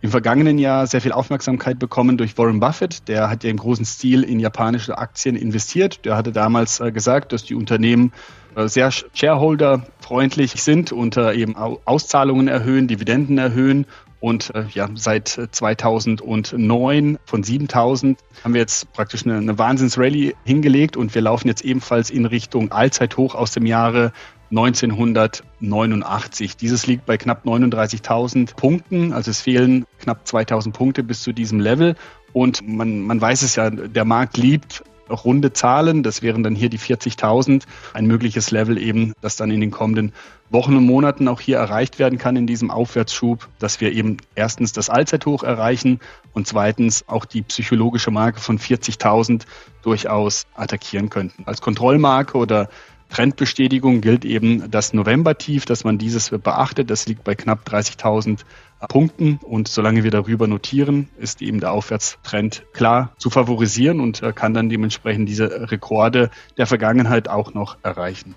im 0.00 0.10
vergangenen 0.10 0.58
Jahr 0.58 0.86
sehr 0.86 1.00
viel 1.00 1.10
Aufmerksamkeit 1.10 1.80
bekommen 1.80 2.16
durch 2.16 2.38
Warren 2.38 2.60
Buffett. 2.60 3.08
Der 3.08 3.28
hat 3.28 3.42
ja 3.42 3.50
im 3.50 3.56
großen 3.56 3.84
Stil 3.84 4.22
in 4.22 4.38
japanische 4.38 4.96
Aktien 4.96 5.34
investiert. 5.34 6.04
Der 6.04 6.16
hatte 6.16 6.30
damals 6.30 6.78
äh, 6.78 6.92
gesagt, 6.92 7.32
dass 7.32 7.42
die 7.42 7.56
Unternehmen 7.56 8.12
äh, 8.54 8.68
sehr 8.68 8.92
shareholder-freundlich 8.92 10.62
sind 10.62 10.92
und 10.92 11.16
äh, 11.16 11.32
eben 11.32 11.56
Auszahlungen 11.56 12.46
erhöhen, 12.46 12.86
Dividenden 12.86 13.38
erhöhen. 13.38 13.86
Und 14.20 14.52
ja, 14.72 14.88
seit 14.94 15.28
2009 15.28 17.18
von 17.24 17.42
7000 17.42 18.18
haben 18.42 18.54
wir 18.54 18.60
jetzt 18.60 18.92
praktisch 18.92 19.26
eine, 19.26 19.36
eine 19.36 19.58
Wahnsinns-Rallye 19.58 20.34
hingelegt 20.44 20.96
und 20.96 21.14
wir 21.14 21.22
laufen 21.22 21.48
jetzt 21.48 21.64
ebenfalls 21.64 22.10
in 22.10 22.24
Richtung 22.24 22.72
Allzeithoch 22.72 23.34
aus 23.34 23.52
dem 23.52 23.66
Jahre 23.66 24.12
1989. 24.50 26.56
Dieses 26.56 26.86
liegt 26.86 27.04
bei 27.04 27.16
knapp 27.16 27.44
39.000 27.44 28.54
Punkten, 28.54 29.12
also 29.12 29.30
es 29.30 29.40
fehlen 29.40 29.84
knapp 29.98 30.24
2.000 30.24 30.72
Punkte 30.72 31.02
bis 31.02 31.22
zu 31.22 31.32
diesem 31.32 31.60
Level. 31.60 31.96
Und 32.32 32.66
man, 32.66 33.00
man 33.00 33.20
weiß 33.20 33.42
es 33.42 33.56
ja, 33.56 33.70
der 33.70 34.04
Markt 34.04 34.36
liebt 34.36 34.84
runde 35.10 35.52
Zahlen. 35.52 36.02
Das 36.02 36.22
wären 36.22 36.42
dann 36.42 36.54
hier 36.54 36.68
die 36.68 36.78
40.000. 36.78 37.64
Ein 37.94 38.06
mögliches 38.06 38.50
Level 38.50 38.78
eben, 38.78 39.12
das 39.20 39.36
dann 39.36 39.50
in 39.50 39.60
den 39.60 39.70
kommenden 39.70 40.12
Wochen 40.50 40.76
und 40.76 40.86
Monaten 40.86 41.28
auch 41.28 41.40
hier 41.40 41.58
erreicht 41.58 41.98
werden 41.98 42.18
kann 42.18 42.36
in 42.36 42.46
diesem 42.46 42.70
Aufwärtsschub, 42.70 43.48
dass 43.58 43.80
wir 43.80 43.92
eben 43.92 44.18
erstens 44.34 44.72
das 44.72 44.90
Allzeithoch 44.90 45.42
erreichen 45.42 46.00
und 46.32 46.46
zweitens 46.46 47.08
auch 47.08 47.24
die 47.24 47.42
psychologische 47.42 48.10
Marke 48.10 48.40
von 48.40 48.58
40.000 48.58 49.42
durchaus 49.82 50.46
attackieren 50.54 51.10
könnten. 51.10 51.44
Als 51.46 51.60
Kontrollmarke 51.60 52.38
oder 52.38 52.68
Trendbestätigung 53.08 54.00
gilt 54.00 54.24
eben 54.24 54.70
das 54.70 54.92
November-Tief, 54.92 55.64
dass 55.64 55.84
man 55.84 55.98
dieses 55.98 56.30
beachtet. 56.30 56.90
Das 56.90 57.06
liegt 57.06 57.24
bei 57.24 57.34
knapp 57.34 57.66
30.000 57.68 58.40
Punkten 58.88 59.38
und 59.42 59.68
solange 59.68 60.04
wir 60.04 60.10
darüber 60.10 60.46
notieren, 60.46 61.08
ist 61.18 61.40
eben 61.40 61.60
der 61.60 61.72
Aufwärtstrend 61.72 62.64
klar 62.72 63.12
zu 63.16 63.30
favorisieren 63.30 64.00
und 64.00 64.22
kann 64.34 64.52
dann 64.52 64.68
dementsprechend 64.68 65.28
diese 65.28 65.70
Rekorde 65.70 66.30
der 66.58 66.66
Vergangenheit 66.66 67.28
auch 67.28 67.54
noch 67.54 67.78
erreichen. 67.82 68.34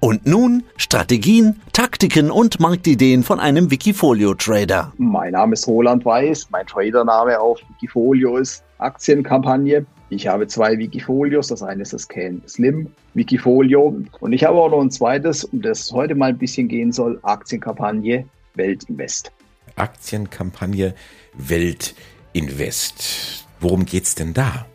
Und 0.00 0.26
nun 0.26 0.64
Strategien, 0.76 1.60
Taktiken 1.72 2.32
und 2.32 2.58
Marktideen 2.58 3.22
von 3.22 3.38
einem 3.38 3.70
Wikifolio-Trader. 3.70 4.92
Mein 4.96 5.32
Name 5.32 5.52
ist 5.52 5.68
Roland 5.68 6.04
Weiß, 6.04 6.48
mein 6.50 6.66
Tradername 6.66 7.38
auf 7.38 7.60
Wikifolio 7.68 8.38
ist 8.38 8.64
Aktienkampagne. 8.78 9.86
Ich 10.12 10.26
habe 10.26 10.46
zwei 10.46 10.76
Wikifolios, 10.76 11.46
das 11.46 11.62
eine 11.62 11.80
ist 11.80 11.94
das 11.94 12.06
Can 12.06 12.42
Slim 12.46 12.88
Wikifolio 13.14 13.96
und 14.20 14.32
ich 14.34 14.44
habe 14.44 14.58
auch 14.58 14.70
noch 14.70 14.82
ein 14.82 14.90
zweites, 14.90 15.44
um 15.44 15.62
das 15.62 15.90
heute 15.90 16.14
mal 16.14 16.28
ein 16.28 16.36
bisschen 16.36 16.68
gehen 16.68 16.92
soll, 16.92 17.18
Aktienkampagne 17.22 18.26
Weltinvest. 18.54 19.32
Aktienkampagne 19.76 20.94
Weltinvest. 21.32 23.46
Worum 23.58 23.86
geht's 23.86 24.14
denn 24.14 24.34
da? 24.34 24.66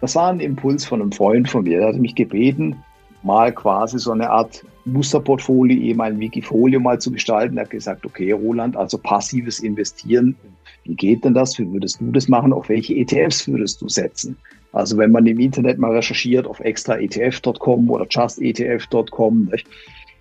Das 0.00 0.16
war 0.16 0.32
ein 0.32 0.40
Impuls 0.40 0.84
von 0.84 1.00
einem 1.00 1.12
Freund 1.12 1.48
von 1.48 1.62
mir, 1.62 1.78
der 1.78 1.88
hat 1.90 1.96
mich 1.98 2.16
gebeten, 2.16 2.74
mal 3.22 3.52
quasi 3.52 4.00
so 4.00 4.10
eine 4.10 4.30
Art 4.30 4.64
Musterportfolio, 4.84 5.80
eben 5.80 6.00
ein 6.00 6.18
Wikifolio 6.18 6.80
mal 6.80 7.00
zu 7.00 7.12
gestalten. 7.12 7.56
Er 7.56 7.64
hat 7.64 7.70
gesagt, 7.70 8.04
okay, 8.04 8.32
Roland, 8.32 8.76
also 8.76 8.98
passives 8.98 9.60
Investieren, 9.60 10.34
wie 10.86 10.94
geht 10.94 11.24
denn 11.24 11.34
das? 11.34 11.58
Wie 11.58 11.70
würdest 11.72 12.00
du 12.00 12.12
das 12.12 12.28
machen? 12.28 12.52
Auf 12.52 12.68
welche 12.68 12.94
ETFs 12.94 13.48
würdest 13.48 13.82
du 13.82 13.88
setzen? 13.88 14.36
Also 14.76 14.98
wenn 14.98 15.10
man 15.10 15.24
im 15.24 15.40
Internet 15.40 15.78
mal 15.78 15.92
recherchiert 15.92 16.46
auf 16.46 16.60
extraetf.com 16.60 17.90
oder 17.90 18.06
justetf.com, 18.08 19.50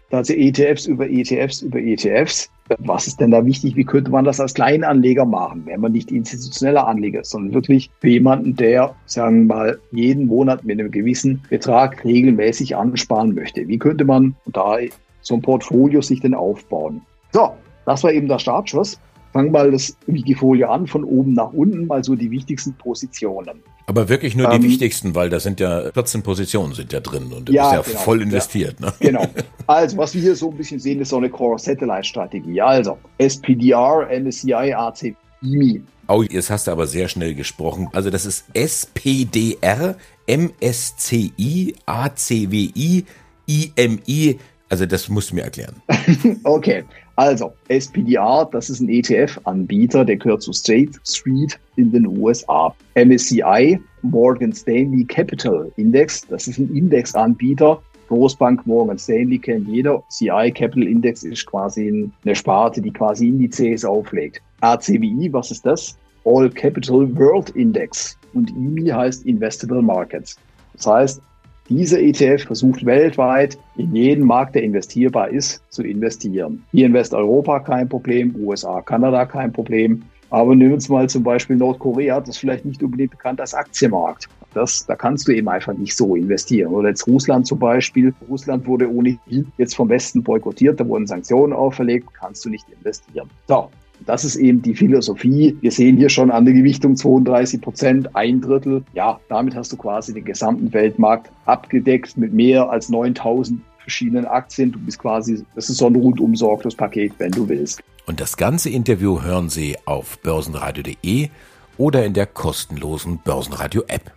da 0.09 0.23
sie 0.23 0.47
ETFs 0.47 0.85
über 0.85 1.09
ETFs 1.09 1.61
über 1.61 1.79
ETFs. 1.79 2.49
Was 2.79 3.05
ist 3.05 3.19
denn 3.19 3.31
da 3.31 3.45
wichtig? 3.45 3.75
Wie 3.75 3.83
könnte 3.83 4.09
man 4.09 4.25
das 4.25 4.39
als 4.39 4.53
Kleinanleger 4.53 5.25
machen, 5.25 5.63
wenn 5.65 5.81
man 5.81 5.91
nicht 5.91 6.09
institutioneller 6.09 6.87
Anleger 6.87 7.21
ist, 7.21 7.31
sondern 7.31 7.53
wirklich 7.53 7.91
für 7.99 8.09
jemanden, 8.09 8.55
der, 8.55 8.95
sagen 9.05 9.47
wir 9.47 9.55
mal, 9.55 9.79
jeden 9.91 10.25
Monat 10.25 10.63
mit 10.63 10.79
einem 10.79 10.89
gewissen 10.89 11.43
Betrag 11.49 12.03
regelmäßig 12.05 12.75
ansparen 12.75 13.35
möchte? 13.35 13.67
Wie 13.67 13.77
könnte 13.77 14.05
man 14.05 14.35
da 14.47 14.77
so 15.21 15.35
ein 15.35 15.41
Portfolio 15.41 16.01
sich 16.01 16.21
denn 16.21 16.33
aufbauen? 16.33 17.01
So, 17.33 17.51
das 17.85 18.03
war 18.03 18.11
eben 18.11 18.27
der 18.27 18.39
Startschuss. 18.39 18.99
Wir 19.43 19.51
mal 19.51 19.71
das 19.71 19.97
Wikifolio 20.07 20.69
an, 20.69 20.87
von 20.87 21.03
oben 21.03 21.33
nach 21.33 21.51
unten, 21.51 21.87
mal 21.87 22.03
so 22.03 22.15
die 22.15 22.31
wichtigsten 22.31 22.73
Positionen. 22.73 23.61
Aber 23.87 24.09
wirklich 24.09 24.35
nur 24.35 24.49
die 24.49 24.55
ähm, 24.55 24.63
wichtigsten, 24.63 25.13
weil 25.13 25.29
da 25.29 25.39
sind 25.39 25.59
ja 25.59 25.91
14 25.91 26.23
Positionen 26.23 26.73
sind 26.73 26.91
ja 26.93 27.01
drin 27.01 27.31
und 27.31 27.49
du 27.49 27.53
ja, 27.53 27.63
bist 27.63 27.87
ja 27.87 27.91
genau, 27.91 28.03
voll 28.03 28.21
investiert. 28.21 28.79
Ja, 28.79 28.87
ne? 28.87 28.93
Genau. 28.99 29.27
Also, 29.67 29.97
was 29.97 30.13
wir 30.13 30.21
hier 30.21 30.35
so 30.35 30.51
ein 30.51 30.57
bisschen 30.57 30.79
sehen, 30.79 31.01
ist 31.01 31.09
so 31.09 31.17
eine 31.17 31.27
Core-Satellite-Strategie. 31.27 32.61
Also, 32.61 32.99
SPDR, 33.17 34.07
MSCI, 34.11 34.53
AC, 34.53 35.15
IMI. 35.41 35.81
Oh, 36.07 36.21
jetzt 36.21 36.51
hast 36.51 36.67
du 36.67 36.71
aber 36.71 36.85
sehr 36.85 37.07
schnell 37.07 37.33
gesprochen. 37.33 37.89
Also, 37.91 38.11
das 38.11 38.27
ist 38.27 38.45
SPDR, 38.53 39.95
MSCI, 40.27 41.73
ACWI, 41.87 43.05
IMI. 43.47 44.39
Also, 44.69 44.85
das 44.85 45.09
musst 45.09 45.31
du 45.31 45.35
mir 45.35 45.45
erklären. 45.45 45.81
okay. 46.43 46.83
Also, 47.17 47.53
SPDR, 47.69 48.47
das 48.51 48.69
ist 48.69 48.81
ein 48.81 48.89
ETF-Anbieter, 48.89 50.03
der 50.03 50.17
gehört 50.17 50.41
zu 50.41 50.51
State 50.51 50.91
Street 51.07 51.57
in 51.77 51.91
den 51.91 52.05
USA. 52.05 52.75
MSCI, 52.95 53.79
Morgan 54.01 54.51
Stanley 54.51 55.05
Capital 55.05 55.71
Index, 55.77 56.27
das 56.27 56.47
ist 56.47 56.57
ein 56.57 56.75
Indexanbieter. 56.75 57.81
Großbank 58.09 58.67
Morgan 58.67 58.97
Stanley 58.97 59.39
kennt 59.39 59.67
jeder. 59.67 60.03
CI 60.09 60.51
Capital 60.53 60.83
Index 60.83 61.23
ist 61.23 61.45
quasi 61.45 62.11
eine 62.23 62.35
Sparte, 62.35 62.81
die 62.81 62.91
quasi 62.91 63.29
Indizes 63.29 63.85
auflegt. 63.85 64.41
ACWI, 64.61 65.29
was 65.31 65.51
ist 65.51 65.65
das? 65.65 65.97
All 66.25 66.49
Capital 66.49 67.07
World 67.15 67.49
Index. 67.51 68.17
Und 68.33 68.49
IMI 68.51 68.89
heißt 68.89 69.25
Investable 69.25 69.81
Markets. 69.81 70.37
Das 70.73 70.87
heißt, 70.87 71.21
dieser 71.69 71.99
ETF 71.99 72.43
versucht 72.43 72.85
weltweit 72.85 73.57
in 73.75 73.95
jeden 73.95 74.25
Markt, 74.25 74.55
der 74.55 74.63
investierbar 74.63 75.29
ist, 75.29 75.63
zu 75.69 75.83
investieren. 75.83 76.63
Hier 76.71 76.85
in 76.85 76.93
Westeuropa 76.93 77.59
kein 77.59 77.89
Problem, 77.89 78.35
USA, 78.37 78.81
Kanada 78.81 79.25
kein 79.25 79.51
Problem. 79.51 80.03
Aber 80.29 80.55
nehmen 80.55 80.71
wir 80.71 80.75
uns 80.75 80.89
mal 80.89 81.07
zum 81.07 81.23
Beispiel 81.23 81.55
Nordkorea, 81.55 82.19
das 82.19 82.29
ist 82.29 82.37
vielleicht 82.39 82.65
nicht 82.65 82.81
unbedingt 82.83 83.11
bekannt 83.11 83.39
als 83.39 83.53
Aktienmarkt. 83.53 84.27
Das, 84.53 84.85
da 84.85 84.95
kannst 84.95 85.27
du 85.27 85.33
eben 85.33 85.49
einfach 85.49 85.73
nicht 85.73 85.95
so 85.95 86.15
investieren. 86.15 86.73
Oder 86.73 86.89
jetzt 86.89 87.07
Russland 87.07 87.45
zum 87.45 87.59
Beispiel. 87.59 88.13
Russland 88.29 88.65
wurde 88.65 88.89
ohnehin 88.89 89.51
jetzt 89.57 89.75
vom 89.75 89.89
Westen 89.89 90.23
boykottiert, 90.23 90.79
da 90.79 90.87
wurden 90.87 91.07
Sanktionen 91.07 91.53
auferlegt, 91.53 92.07
kannst 92.13 92.45
du 92.45 92.49
nicht 92.49 92.65
investieren. 92.69 93.29
So, 93.47 93.69
das 94.05 94.25
ist 94.25 94.35
eben 94.35 94.61
die 94.61 94.75
Philosophie. 94.75 95.57
Wir 95.61 95.71
sehen 95.71 95.97
hier 95.97 96.09
schon 96.09 96.31
an 96.31 96.45
der 96.45 96.53
Gewichtung 96.53 96.95
32 96.95 97.61
Prozent, 97.61 98.15
ein 98.15 98.41
Drittel. 98.41 98.83
Ja, 98.93 99.19
damit 99.29 99.55
hast 99.55 99.71
du 99.71 99.77
quasi 99.77 100.13
den 100.13 100.25
gesamten 100.25 100.73
Weltmarkt 100.73 101.31
abgedeckt 101.45 102.17
mit 102.17 102.33
mehr 102.33 102.69
als 102.69 102.89
9000 102.89 103.61
verschiedenen 103.79 104.25
Aktien. 104.25 104.71
Du 104.71 104.79
bist 104.79 104.99
quasi, 104.99 105.43
das 105.55 105.69
ist 105.69 105.77
so 105.77 105.87
ein 105.87 105.95
rundum 105.95 106.35
sorglos 106.35 106.75
Paket, 106.75 107.13
wenn 107.19 107.31
du 107.31 107.47
willst. 107.47 107.81
Und 108.05 108.19
das 108.19 108.37
ganze 108.37 108.69
Interview 108.69 109.21
hören 109.21 109.49
Sie 109.49 109.77
auf 109.85 110.19
börsenradio.de 110.19 111.29
oder 111.77 112.05
in 112.05 112.13
der 112.13 112.27
kostenlosen 112.27 113.19
Börsenradio-App. 113.23 114.11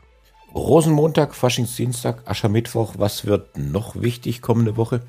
Rosenmontag, 0.54 1.34
Faschingsdienstag, 1.34 2.22
Aschermittwoch, 2.24 2.94
was 2.98 3.26
wird 3.26 3.58
noch 3.58 4.00
wichtig 4.00 4.40
kommende 4.42 4.76
Woche? 4.76 5.02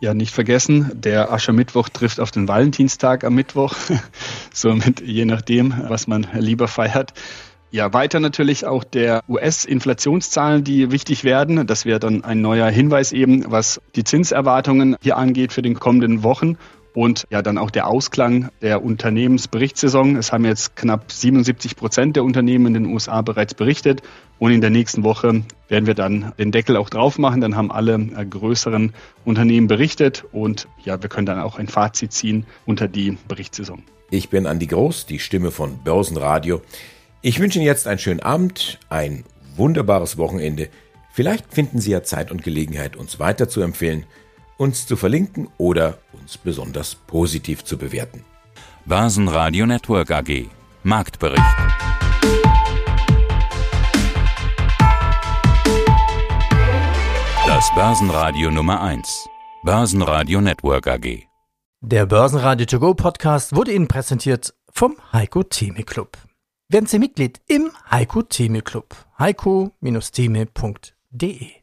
Ja, 0.00 0.14
nicht 0.14 0.32
vergessen, 0.32 0.92
der 0.94 1.32
Aschermittwoch 1.32 1.88
trifft 1.88 2.20
auf 2.20 2.30
den 2.30 2.46
Valentinstag 2.46 3.24
am 3.24 3.34
Mittwoch. 3.34 3.74
Somit 4.54 5.00
je 5.00 5.24
nachdem, 5.24 5.74
was 5.88 6.06
man 6.06 6.24
lieber 6.34 6.68
feiert. 6.68 7.14
Ja, 7.72 7.92
weiter 7.92 8.20
natürlich 8.20 8.64
auch 8.64 8.84
der 8.84 9.22
US-Inflationszahlen, 9.28 10.62
die 10.62 10.92
wichtig 10.92 11.24
werden. 11.24 11.66
Das 11.66 11.84
wäre 11.84 11.98
dann 11.98 12.22
ein 12.22 12.40
neuer 12.40 12.70
Hinweis 12.70 13.12
eben, 13.12 13.50
was 13.50 13.80
die 13.96 14.04
Zinserwartungen 14.04 14.96
hier 15.02 15.16
angeht 15.16 15.52
für 15.52 15.62
den 15.62 15.74
kommenden 15.74 16.22
Wochen 16.22 16.56
und 16.98 17.28
ja 17.30 17.42
dann 17.42 17.58
auch 17.58 17.70
der 17.70 17.86
Ausklang 17.86 18.48
der 18.60 18.84
Unternehmensberichtssaison. 18.84 20.16
Es 20.16 20.32
haben 20.32 20.44
jetzt 20.44 20.74
knapp 20.74 21.12
77 21.12 21.76
Prozent 21.76 22.16
der 22.16 22.24
Unternehmen 22.24 22.66
in 22.66 22.74
den 22.74 22.86
USA 22.86 23.22
bereits 23.22 23.54
berichtet 23.54 24.02
und 24.40 24.50
in 24.50 24.60
der 24.60 24.70
nächsten 24.70 25.04
Woche 25.04 25.44
werden 25.68 25.86
wir 25.86 25.94
dann 25.94 26.32
den 26.40 26.50
Deckel 26.50 26.76
auch 26.76 26.90
drauf 26.90 27.16
machen. 27.16 27.40
Dann 27.40 27.54
haben 27.54 27.70
alle 27.70 27.94
äh, 27.94 28.26
größeren 28.26 28.94
Unternehmen 29.24 29.68
berichtet 29.68 30.24
und 30.32 30.66
ja, 30.84 31.00
wir 31.00 31.08
können 31.08 31.26
dann 31.26 31.38
auch 31.38 31.60
ein 31.60 31.68
Fazit 31.68 32.12
ziehen 32.12 32.46
unter 32.66 32.88
die 32.88 33.16
Berichtssaison. 33.28 33.84
Ich 34.10 34.28
bin 34.28 34.48
Andi 34.48 34.66
Groß, 34.66 35.06
die 35.06 35.20
Stimme 35.20 35.52
von 35.52 35.78
Börsenradio. 35.84 36.62
Ich 37.22 37.38
wünsche 37.38 37.60
Ihnen 37.60 37.66
jetzt 37.66 37.86
einen 37.86 38.00
schönen 38.00 38.20
Abend, 38.20 38.80
ein 38.88 39.22
wunderbares 39.54 40.18
Wochenende. 40.18 40.68
Vielleicht 41.12 41.54
finden 41.54 41.78
Sie 41.78 41.92
ja 41.92 42.02
Zeit 42.02 42.32
und 42.32 42.42
Gelegenheit, 42.42 42.96
uns 42.96 43.20
weiter 43.20 43.48
zu 43.48 43.60
empfehlen 43.60 44.04
uns 44.58 44.86
zu 44.86 44.96
verlinken 44.96 45.48
oder 45.56 45.98
uns 46.12 46.36
besonders 46.36 46.94
positiv 46.94 47.64
zu 47.64 47.78
bewerten. 47.78 48.24
Börsenradio 48.84 49.66
Network 49.66 50.10
AG 50.10 50.46
Marktbericht. 50.82 51.42
Das 57.46 57.72
Börsenradio 57.74 58.50
Nummer 58.50 58.82
1. 58.82 59.28
Börsenradio 59.62 60.40
Network 60.40 60.86
AG. 60.86 61.22
Der 61.80 62.06
Börsenradio 62.06 62.66
To 62.66 62.80
Go 62.80 62.94
Podcast 62.94 63.54
wurde 63.54 63.72
Ihnen 63.72 63.86
präsentiert 63.88 64.54
vom 64.72 64.96
Heiko 65.12 65.42
Theme 65.44 65.84
Club. 65.84 66.16
Werden 66.68 66.86
Sie 66.86 66.98
Mitglied 66.98 67.40
im 67.46 67.70
Heiko 67.90 68.22
Theme 68.22 68.62
Club. 68.62 68.94
heiko-theme.de 69.18 71.57